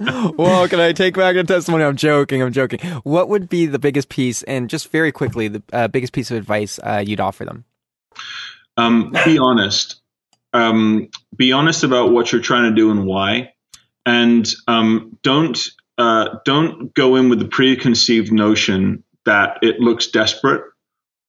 well, 0.36 0.68
can 0.68 0.80
I 0.80 0.92
take 0.92 1.14
back 1.14 1.34
the 1.36 1.44
testimony? 1.44 1.84
I'm 1.84 1.96
joking. 1.96 2.42
I'm 2.42 2.52
joking. 2.52 2.80
What 3.02 3.28
would 3.28 3.48
be 3.48 3.66
the 3.66 3.78
biggest 3.78 4.08
piece, 4.08 4.42
and 4.44 4.68
just 4.68 4.90
very 4.90 5.12
quickly, 5.12 5.48
the 5.48 5.62
uh, 5.72 5.88
biggest 5.88 6.12
piece 6.12 6.30
of 6.30 6.36
advice 6.36 6.78
uh, 6.82 7.02
you'd 7.06 7.20
offer 7.20 7.44
them? 7.44 7.64
um, 8.76 9.12
be 9.24 9.38
honest. 9.38 10.00
Um, 10.52 11.08
be 11.36 11.52
honest 11.52 11.84
about 11.84 12.10
what 12.10 12.32
you're 12.32 12.40
trying 12.40 12.70
to 12.70 12.74
do 12.74 12.90
and 12.90 13.06
why, 13.06 13.52
and 14.04 14.48
um, 14.66 15.18
don't 15.22 15.58
uh, 15.98 16.38
don't 16.44 16.92
go 16.94 17.16
in 17.16 17.28
with 17.28 17.38
the 17.38 17.46
preconceived 17.46 18.32
notion 18.32 19.04
that 19.26 19.58
it 19.62 19.80
looks 19.80 20.06
desperate 20.08 20.64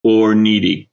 or 0.03 0.35
needy. 0.35 0.89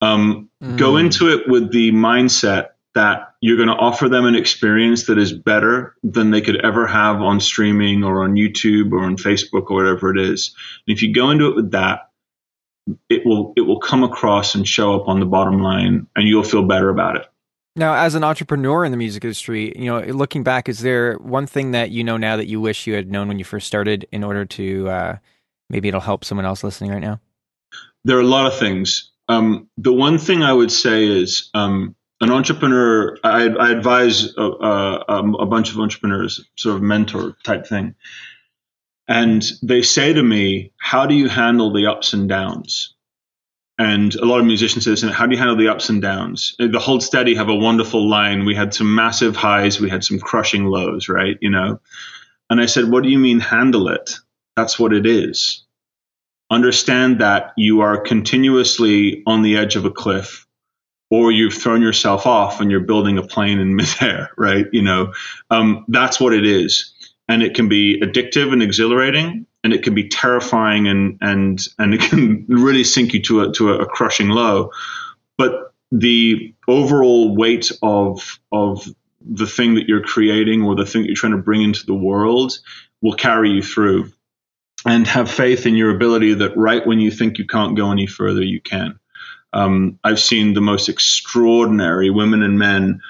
Um, 0.00 0.48
Go 0.76 0.92
Mm. 0.94 1.00
into 1.00 1.28
it 1.28 1.48
with 1.48 1.72
the 1.72 1.90
mindset 1.92 2.68
that 2.94 3.34
you're 3.40 3.56
going 3.56 3.68
to 3.68 3.74
offer 3.74 4.08
them 4.08 4.26
an 4.26 4.34
experience 4.34 5.06
that 5.06 5.16
is 5.16 5.32
better 5.32 5.94
than 6.02 6.30
they 6.30 6.40
could 6.40 6.56
ever 6.64 6.86
have 6.86 7.22
on 7.22 7.40
streaming 7.40 8.02
or 8.04 8.22
on 8.24 8.34
YouTube 8.34 8.92
or 8.92 9.00
on 9.00 9.16
Facebook 9.16 9.70
or 9.70 9.76
whatever 9.76 10.10
it 10.14 10.18
is. 10.18 10.54
And 10.86 10.94
if 10.96 11.02
you 11.02 11.12
go 11.14 11.30
into 11.30 11.46
it 11.48 11.56
with 11.56 11.70
that, 11.70 12.10
it 13.08 13.24
will 13.24 13.52
it 13.56 13.62
will 13.62 13.78
come 13.78 14.02
across 14.02 14.54
and 14.54 14.66
show 14.66 14.94
up 14.94 15.08
on 15.08 15.20
the 15.20 15.26
bottom 15.26 15.62
line, 15.62 16.06
and 16.16 16.26
you'll 16.28 16.42
feel 16.42 16.64
better 16.66 16.88
about 16.90 17.16
it. 17.16 17.26
Now, 17.76 17.94
as 17.94 18.14
an 18.16 18.24
entrepreneur 18.24 18.84
in 18.84 18.90
the 18.90 18.96
music 18.98 19.24
industry, 19.24 19.72
you 19.78 19.84
know, 19.86 20.00
looking 20.00 20.42
back, 20.42 20.68
is 20.68 20.80
there 20.80 21.14
one 21.18 21.46
thing 21.46 21.70
that 21.70 21.90
you 21.90 22.02
know 22.02 22.16
now 22.16 22.36
that 22.36 22.48
you 22.48 22.60
wish 22.60 22.86
you 22.86 22.94
had 22.94 23.10
known 23.10 23.28
when 23.28 23.38
you 23.38 23.44
first 23.44 23.66
started 23.66 24.06
in 24.10 24.24
order 24.24 24.44
to 24.44 24.88
uh, 24.88 25.16
maybe 25.70 25.88
it'll 25.88 26.00
help 26.00 26.24
someone 26.24 26.44
else 26.44 26.62
listening 26.62 26.90
right 26.90 27.00
now? 27.00 27.20
There 28.04 28.18
are 28.18 28.22
a 28.22 28.24
lot 28.24 28.46
of 28.46 28.58
things. 28.58 29.10
Um, 29.28 29.68
the 29.78 29.92
one 29.92 30.18
thing 30.18 30.42
I 30.42 30.52
would 30.52 30.72
say 30.72 31.06
is 31.06 31.50
um, 31.54 31.94
an 32.20 32.30
entrepreneur. 32.30 33.16
I, 33.22 33.48
I 33.48 33.70
advise 33.70 34.36
a, 34.36 34.42
a, 34.42 35.32
a 35.40 35.46
bunch 35.46 35.70
of 35.70 35.78
entrepreneurs, 35.78 36.44
sort 36.56 36.76
of 36.76 36.82
mentor 36.82 37.36
type 37.44 37.66
thing, 37.66 37.94
and 39.06 39.42
they 39.62 39.82
say 39.82 40.12
to 40.12 40.22
me, 40.22 40.72
"How 40.78 41.06
do 41.06 41.14
you 41.14 41.28
handle 41.28 41.72
the 41.72 41.86
ups 41.86 42.12
and 42.12 42.28
downs?" 42.28 42.94
And 43.78 44.14
a 44.16 44.26
lot 44.26 44.40
of 44.40 44.46
musicians 44.46 44.84
say 44.84 44.90
this, 44.90 45.02
how 45.02 45.24
do 45.26 45.32
you 45.32 45.38
handle 45.38 45.56
the 45.56 45.68
ups 45.68 45.88
and 45.88 46.02
downs? 46.02 46.54
The 46.58 46.78
Hold 46.78 47.02
Steady 47.02 47.34
have 47.36 47.48
a 47.48 47.54
wonderful 47.54 48.10
line. 48.10 48.44
We 48.44 48.54
had 48.54 48.74
some 48.74 48.94
massive 48.94 49.36
highs, 49.36 49.80
we 49.80 49.88
had 49.88 50.04
some 50.04 50.18
crushing 50.18 50.66
lows, 50.66 51.08
right? 51.08 51.38
You 51.40 51.48
know. 51.48 51.80
And 52.50 52.60
I 52.60 52.66
said, 52.66 52.90
"What 52.90 53.04
do 53.04 53.08
you 53.08 53.18
mean 53.18 53.40
handle 53.40 53.88
it? 53.88 54.16
That's 54.56 54.78
what 54.78 54.92
it 54.92 55.06
is." 55.06 55.64
understand 56.50 57.20
that 57.20 57.52
you 57.56 57.80
are 57.80 58.00
continuously 58.00 59.22
on 59.26 59.42
the 59.42 59.56
edge 59.56 59.76
of 59.76 59.84
a 59.84 59.90
cliff 59.90 60.46
or 61.08 61.32
you've 61.32 61.54
thrown 61.54 61.80
yourself 61.80 62.26
off 62.26 62.60
and 62.60 62.70
you're 62.70 62.80
building 62.80 63.18
a 63.18 63.22
plane 63.22 63.58
in 63.58 63.76
midair, 63.76 64.30
right? 64.36 64.66
You 64.72 64.82
know, 64.82 65.12
um, 65.50 65.84
that's 65.88 66.20
what 66.20 66.34
it 66.34 66.44
is. 66.44 66.92
And 67.28 67.42
it 67.42 67.54
can 67.54 67.68
be 67.68 68.00
addictive 68.00 68.52
and 68.52 68.60
exhilarating, 68.60 69.46
and 69.62 69.72
it 69.72 69.84
can 69.84 69.94
be 69.94 70.08
terrifying 70.08 70.88
and 70.88 71.18
and 71.20 71.60
and 71.78 71.94
it 71.94 72.00
can 72.00 72.44
really 72.48 72.82
sink 72.82 73.14
you 73.14 73.22
to 73.22 73.42
a 73.42 73.52
to 73.52 73.70
a, 73.74 73.86
crushing 73.86 74.30
low. 74.30 74.72
But 75.38 75.72
the 75.92 76.52
overall 76.66 77.36
weight 77.36 77.70
of 77.82 78.40
of 78.50 78.84
the 79.20 79.46
thing 79.46 79.76
that 79.76 79.86
you're 79.86 80.02
creating 80.02 80.64
or 80.64 80.74
the 80.74 80.84
thing 80.84 81.02
that 81.02 81.06
you're 81.06 81.14
trying 81.14 81.36
to 81.36 81.38
bring 81.38 81.62
into 81.62 81.86
the 81.86 81.94
world 81.94 82.58
will 83.00 83.14
carry 83.14 83.50
you 83.50 83.62
through 83.62 84.10
and 84.86 85.06
have 85.06 85.30
faith 85.30 85.66
in 85.66 85.76
your 85.76 85.94
ability 85.94 86.34
that 86.34 86.56
right 86.56 86.86
when 86.86 87.00
you 87.00 87.10
think 87.10 87.38
you 87.38 87.46
can't 87.46 87.76
go 87.76 87.90
any 87.90 88.06
further, 88.06 88.42
you 88.42 88.60
can. 88.60 88.98
Um, 89.52 89.98
I've 90.04 90.20
seen 90.20 90.54
the 90.54 90.60
most 90.60 90.88
extraordinary 90.88 92.10
women 92.10 92.42
and 92.42 92.58
men 92.58 93.00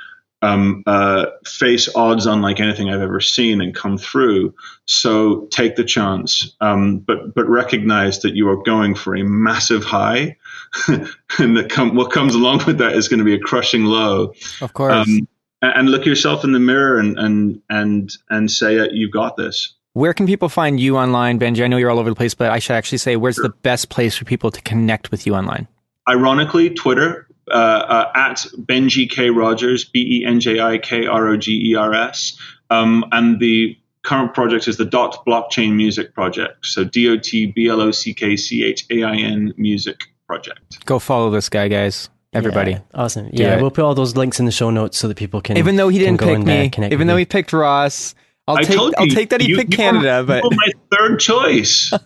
um, 0.43 0.83
uh, 0.87 1.27
face 1.45 1.95
odds 1.95 2.27
unlike 2.27 2.61
anything 2.61 2.89
I've 2.89 3.03
ever 3.03 3.21
seen 3.21 3.61
and 3.61 3.75
come 3.75 3.99
through. 3.99 4.55
So 4.87 5.47
take 5.51 5.77
the 5.77 5.85
chance, 5.85 6.57
um, 6.61 6.99
but 6.99 7.35
but 7.35 7.47
recognize 7.49 8.21
that 8.21 8.35
you 8.35 8.49
are 8.49 8.63
going 8.63 8.95
for 8.95 9.15
a 9.15 9.23
massive 9.23 9.85
high, 9.85 10.39
and 10.89 11.57
that 11.57 11.69
come, 11.69 11.95
what 11.95 12.11
comes 12.11 12.35
along 12.35 12.63
with 12.67 12.79
that 12.79 12.95
is 12.95 13.09
going 13.09 13.19
to 13.19 13.25
be 13.25 13.35
a 13.35 13.39
crushing 13.41 13.85
low. 13.85 14.33
Of 14.63 14.73
course. 14.73 14.95
Um, 14.95 15.29
and, 15.61 15.73
and 15.77 15.91
look 15.91 16.07
yourself 16.07 16.43
in 16.43 16.53
the 16.53 16.59
mirror 16.59 16.99
and 16.99 17.19
and 17.19 17.63
and 17.69 18.11
and 18.31 18.51
say, 18.51 18.89
"You've 18.91 19.13
got 19.13 19.37
this." 19.37 19.75
Where 19.93 20.15
can 20.15 20.27
people 20.27 20.49
find 20.49 20.79
you 20.79 20.97
online, 20.97 21.39
Benji? 21.41 21.65
I 21.65 21.67
know 21.67 21.77
you're 21.77 21.91
all 21.91 21.99
over 21.99 22.11
the 22.11 22.17
place, 22.17 22.35
but 22.35 22.51
I 22.51 22.61
should 22.61 22.75
actually 22.75 22.99
say, 22.99 23.17
where's 23.17 23.37
the 23.37 23.49
best 23.49 23.89
place 23.89 24.17
for 24.17 24.25
people 24.25 24.51
to 24.53 24.63
connect 24.63 25.11
with 25.11 25.27
you 25.27 25.35
online? 25.35 25.67
Ironically, 26.09 26.71
Twitter 26.71 27.27
uh, 27.51 27.55
uh, 27.55 28.13
at 28.15 28.47
Benji 28.59 29.11
K 29.11 29.31
Rogers, 29.31 29.85
B 29.85 30.21
E 30.21 30.25
N 30.25 30.39
J 30.39 30.61
I 30.61 30.79
K 30.79 31.07
R 31.07 31.29
O 31.29 31.37
G 31.37 31.73
E 31.73 31.75
R 31.75 31.93
S, 31.93 32.39
um, 32.71 33.05
and 33.11 33.41
the 33.41 33.77
current 34.03 34.33
project 34.33 34.69
is 34.69 34.77
the 34.77 34.85
Dot 34.85 35.25
Blockchain 35.27 35.75
Music 35.75 36.15
Project. 36.15 36.65
So 36.65 36.85
D 36.85 37.09
O 37.09 37.17
T 37.17 37.47
B 37.47 37.69
L 37.69 37.81
O 37.81 37.91
C 37.91 38.15
K 38.15 38.37
C 38.37 38.65
H 38.65 38.87
A 38.91 39.03
I 39.03 39.17
N 39.17 39.53
Music 39.57 40.01
Project. 40.27 40.85
Go 40.87 41.01
follow 41.01 41.31
this 41.31 41.49
guy, 41.49 41.67
guys. 41.67 42.09
Everybody. 42.33 42.73
Yeah, 42.73 42.81
awesome. 42.95 43.29
Yeah, 43.33 43.57
it. 43.57 43.61
we'll 43.61 43.73
put 43.73 43.83
all 43.83 43.97
those 43.97 44.17
links 44.17 44.39
in 44.39 44.47
the 44.47 44.53
show 44.53 44.71
notes 44.71 44.97
so 44.97 45.09
that 45.09 45.17
people 45.17 45.41
can. 45.41 45.57
Even 45.57 45.75
though 45.75 45.89
he 45.89 45.99
didn't 45.99 46.21
pick 46.21 46.29
and, 46.29 46.45
me, 46.45 46.71
connect 46.71 46.93
even 46.93 47.09
with 47.09 47.13
though 47.13 47.17
he 47.17 47.25
picked 47.25 47.53
Ross, 47.53 48.15
I'll 48.51 48.59
I 48.59 48.63
take 48.63 48.77
told 48.77 48.95
I'll 48.99 49.07
you, 49.07 49.15
take 49.15 49.31
that 49.31 49.41
he 49.41 49.49
you- 49.49 49.57
picked 49.57 49.73
you 49.73 49.85
were- 49.85 49.93
Canada, 49.93 50.25
but 50.27 50.45
you 50.45 50.51
my 50.53 50.73
third 50.97 51.19
choice. 51.21 51.93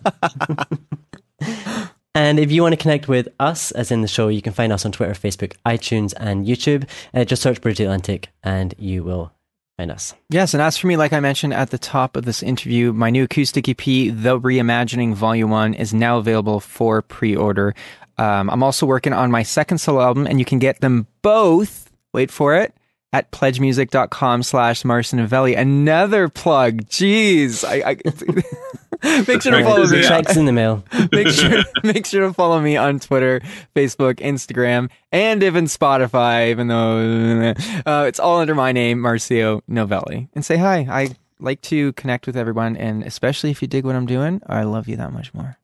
And 2.17 2.39
if 2.39 2.49
you 2.49 2.61
want 2.61 2.71
to 2.71 2.77
connect 2.77 3.09
with 3.09 3.27
us, 3.41 3.71
as 3.71 3.91
in 3.91 4.01
the 4.01 4.07
show, 4.07 4.29
you 4.29 4.41
can 4.41 4.53
find 4.53 4.71
us 4.71 4.85
on 4.85 4.93
Twitter, 4.93 5.11
Facebook, 5.11 5.53
iTunes, 5.65 6.13
and 6.17 6.45
YouTube. 6.47 6.87
Uh, 7.13 7.25
just 7.25 7.41
search 7.41 7.59
Bridge 7.59 7.81
Atlantic 7.81 8.29
and 8.41 8.73
you 8.77 9.03
will 9.03 9.33
find 9.75 9.91
us. 9.91 10.13
Yes, 10.29 10.53
and 10.53 10.63
as 10.63 10.77
for 10.77 10.87
me, 10.87 10.95
like 10.95 11.11
I 11.11 11.19
mentioned 11.19 11.53
at 11.53 11.71
the 11.71 11.77
top 11.77 12.15
of 12.15 12.23
this 12.23 12.41
interview, 12.41 12.93
my 12.93 13.09
new 13.09 13.25
acoustic 13.25 13.67
EP, 13.67 13.75
The 13.83 14.39
Reimagining 14.39 15.13
Volume 15.13 15.49
1, 15.49 15.73
is 15.73 15.93
now 15.93 16.17
available 16.17 16.61
for 16.61 17.01
pre 17.01 17.35
order. 17.35 17.75
Um, 18.17 18.49
I'm 18.49 18.63
also 18.63 18.85
working 18.85 19.11
on 19.11 19.29
my 19.29 19.43
second 19.43 19.79
solo 19.79 19.99
album, 20.01 20.25
and 20.25 20.39
you 20.39 20.45
can 20.45 20.57
get 20.59 20.79
them 20.79 21.07
both, 21.21 21.91
wait 22.13 22.31
for 22.31 22.55
it, 22.55 22.73
at 23.13 23.31
pledgemusic.com 23.31 24.43
slash 24.43 24.83
Marcio 24.83 25.13
Novelli. 25.13 25.55
Another 25.55 26.27
plug. 26.29 26.85
Jeez. 26.87 27.63
I, 27.63 27.91
I 27.91 29.23
make 29.27 29.41
sure 29.41 29.57
to 29.57 29.63
follow 29.63 29.87
me. 29.87 30.01
Yeah. 30.01 30.07
Checks 30.07 30.35
in 30.35 30.45
the 30.45 30.51
mail. 30.51 30.83
make 31.11 31.27
sure 31.27 31.63
make 31.83 32.05
sure 32.05 32.27
to 32.27 32.33
follow 32.33 32.59
me 32.59 32.77
on 32.77 32.99
Twitter, 32.99 33.41
Facebook, 33.75 34.15
Instagram, 34.15 34.89
and 35.11 35.43
even 35.43 35.65
Spotify. 35.65 36.49
Even 36.49 36.67
though 36.67 37.53
uh, 37.85 38.05
it's 38.07 38.19
all 38.19 38.39
under 38.39 38.55
my 38.55 38.71
name, 38.71 38.99
Marcio 38.99 39.61
Novelli, 39.67 40.27
and 40.33 40.43
say 40.43 40.57
hi. 40.57 40.87
I 40.89 41.15
like 41.39 41.61
to 41.61 41.93
connect 41.93 42.27
with 42.27 42.37
everyone, 42.37 42.77
and 42.77 43.03
especially 43.03 43.51
if 43.51 43.61
you 43.61 43.67
dig 43.67 43.85
what 43.85 43.95
I'm 43.95 44.05
doing, 44.05 44.41
I 44.47 44.63
love 44.63 44.87
you 44.87 44.97
that 44.97 45.13
much 45.13 45.33
more. 45.33 45.57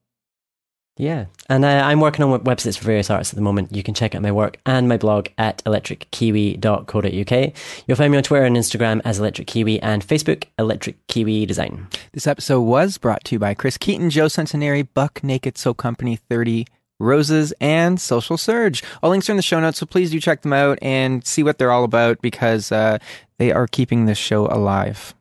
Yeah. 0.98 1.26
And 1.50 1.66
uh, 1.66 1.68
I'm 1.68 2.00
working 2.00 2.24
on 2.24 2.40
websites 2.42 2.78
for 2.78 2.86
various 2.86 3.10
artists 3.10 3.34
at 3.34 3.36
the 3.36 3.42
moment. 3.42 3.76
You 3.76 3.82
can 3.82 3.94
check 3.94 4.14
out 4.14 4.22
my 4.22 4.32
work 4.32 4.58
and 4.66 4.88
my 4.88 4.98
blog 4.98 5.28
at 5.38 5.64
electrickiwi.co.uk. 5.64 7.54
You'll 7.88 7.98
find 7.98 8.12
me 8.12 8.18
on 8.18 8.24
Twitter 8.24 8.46
and 8.46 8.56
Instagram 8.56 9.02
as 9.06 9.18
Electric 9.20 9.48
Kiwi 9.48 9.82
and 9.82 10.06
Facebook, 10.06 10.46
Electric 10.60 11.08
Kiwi 11.08 11.46
Design. 11.46 11.88
This 12.12 12.28
episode 12.28 12.62
was 12.62 12.98
brought 12.98 13.24
to 13.26 13.36
you 13.36 13.40
by 13.40 13.54
Chris 13.54 13.78
Keaton, 13.78 14.10
Joe 14.10 14.28
Centenary, 14.28 14.82
Buck 14.84 15.24
Naked 15.24 15.58
Soap 15.58 15.78
Company 15.78 16.18
30. 16.18 16.66
Roses 17.00 17.52
and 17.60 18.00
Social 18.00 18.38
Surge. 18.38 18.84
All 19.02 19.10
links 19.10 19.28
are 19.28 19.34
in 19.34 19.38
the 19.38 19.42
show 19.42 19.60
notes, 19.60 19.80
so 19.80 19.88
please 19.88 20.12
do 20.12 20.20
check 20.20 20.44
them 20.44 20.54
out 20.54 20.78
and 20.84 21.26
see 21.26 21.42
what 21.42 21.58
they're 21.58 21.72
all 21.72 21.84
about 21.84 22.22
because 22.22 22.72
uh, 22.72 23.00
they 23.40 23.52
are 23.52 23.66
keeping 23.66 24.06
this 24.06 24.20
show 24.20 24.46
alive. 24.46 25.16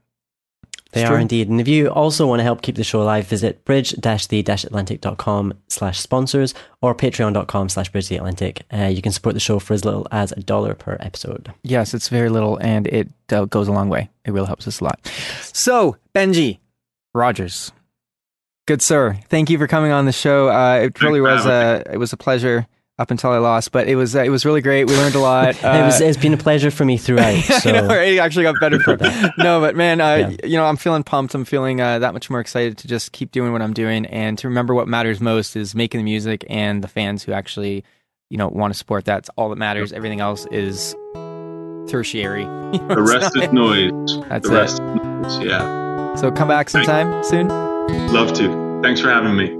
They 0.93 1.03
It's 1.03 1.09
are 1.11 1.15
true. 1.15 1.21
indeed. 1.23 1.49
And 1.49 1.61
if 1.61 1.69
you 1.69 1.89
also 1.89 2.27
want 2.27 2.41
to 2.41 2.45
help 2.45 2.63
keep 2.63 2.75
the 2.77 2.83
show 2.85 3.01
alive, 3.03 3.27
visit 3.27 3.65
bridge-the-atlantic.com 3.65 5.55
slash 5.69 6.01
sponsors 6.01 6.55
or 6.83 6.95
patreon.com 6.95 7.69
slash 7.69 7.91
bridge 7.91 8.09
the 8.09 8.17
atlantic. 8.17 8.63
Uh, 8.73 8.87
you 8.87 9.01
can 9.03 9.13
support 9.13 9.35
the 9.35 9.41
show 9.41 9.59
for 9.59 9.75
as 9.75 9.85
little 9.85 10.07
as 10.11 10.33
a 10.33 10.41
dollar 10.41 10.75
per 10.75 10.97
episode. 11.01 11.53
Yes, 11.63 11.95
it's 11.95 12.09
very 12.09 12.29
little 12.29 12.57
and 12.59 12.87
it 12.89 13.09
uh, 13.31 13.45
goes 13.45 13.69
a 13.69 13.73
long 13.73 13.89
way. 13.89 14.11
It 14.25 14.33
really 14.33 14.47
helps 14.47 14.67
us 14.67 14.81
a 14.81 14.85
lot. 14.85 15.01
So, 15.53 15.97
Benji 16.15 16.59
Rogers, 17.15 17.73
good 18.67 18.83
sir, 18.83 19.19
thank 19.29 19.51
you 19.51 19.59
for 19.59 19.67
coming 19.67 19.93
on 19.93 20.07
the 20.07 20.13
show. 20.13 20.49
Uh, 20.49 20.81
it 20.85 21.01
really 21.03 21.21
was 21.21 21.47
a 21.47 21.83
it 21.91 21.97
was 21.99 22.13
a 22.13 22.17
pleasure 22.17 22.67
up 23.01 23.11
until 23.11 23.31
I 23.31 23.39
lost, 23.39 23.73
but 23.73 23.89
it 23.89 23.97
was 23.97 24.15
uh, 24.15 24.23
it 24.23 24.29
was 24.29 24.45
really 24.45 24.61
great. 24.61 24.85
We 24.85 24.95
learned 24.97 25.15
a 25.15 25.21
lot. 25.21 25.49
it 25.57 25.63
was, 25.63 26.01
Uh, 26.01 26.05
it's 26.05 26.19
been 26.19 26.35
a 26.35 26.37
pleasure 26.37 26.71
for 26.71 26.85
me 26.85 26.97
throughout. 26.99 27.43
So 27.63 27.71
I 27.71 27.81
know, 27.81 27.87
right? 27.89 28.13
It 28.15 28.19
actually 28.19 28.45
got 28.45 28.55
better 28.61 28.79
for 28.79 28.97
no, 29.39 29.59
but 29.61 29.75
man, 29.75 30.01
uh, 30.01 30.15
Yeah. 30.17 30.31
you 30.47 30.57
know, 30.57 30.67
I'm 30.67 30.77
feeling 30.77 31.03
pumped. 31.03 31.35
I'm 31.35 31.45
feeling 31.45 31.81
uh, 31.81 31.99
that 31.99 32.13
much 32.13 32.29
more 32.31 32.39
excited 32.41 32.79
to 32.79 32.87
just 32.89 33.13
keep 33.13 33.33
doing 33.33 33.53
what 33.53 33.63
I'm 33.63 33.73
doing 33.73 34.07
and 34.07 34.37
to 34.39 34.49
remember 34.49 34.75
what 34.75 34.87
matters 34.87 35.21
most 35.21 35.57
is 35.57 35.75
making 35.75 35.99
the 35.99 36.05
music 36.05 36.45
and 36.51 36.85
the 36.85 36.89
fans 36.89 37.23
who 37.25 37.33
actually, 37.33 37.83
you 38.29 38.37
know, 38.37 38.49
want 38.49 38.73
to 38.73 38.79
support 38.79 39.05
That's 39.07 39.29
all 39.37 39.49
that 39.49 39.57
matters. 39.57 39.93
Everything 39.93 40.21
else 40.21 40.47
is 40.53 40.95
tertiary. 41.89 42.45
The 42.45 43.03
rest 43.03 43.37
is 43.37 43.53
noise. 43.53 43.91
That's 44.29 44.49
the 44.49 44.55
it. 44.55 44.59
rest 44.61 44.75
is 44.75 45.39
noise. 45.39 45.39
Yeah. 45.45 46.15
So 46.17 46.31
come 46.31 46.49
back 46.49 46.69
sometime 46.69 47.25
soon. 47.25 47.49
Love 48.13 48.33
to. 48.35 48.81
Thanks 48.83 49.01
for 49.01 49.09
having 49.11 49.37
me. 49.37 49.60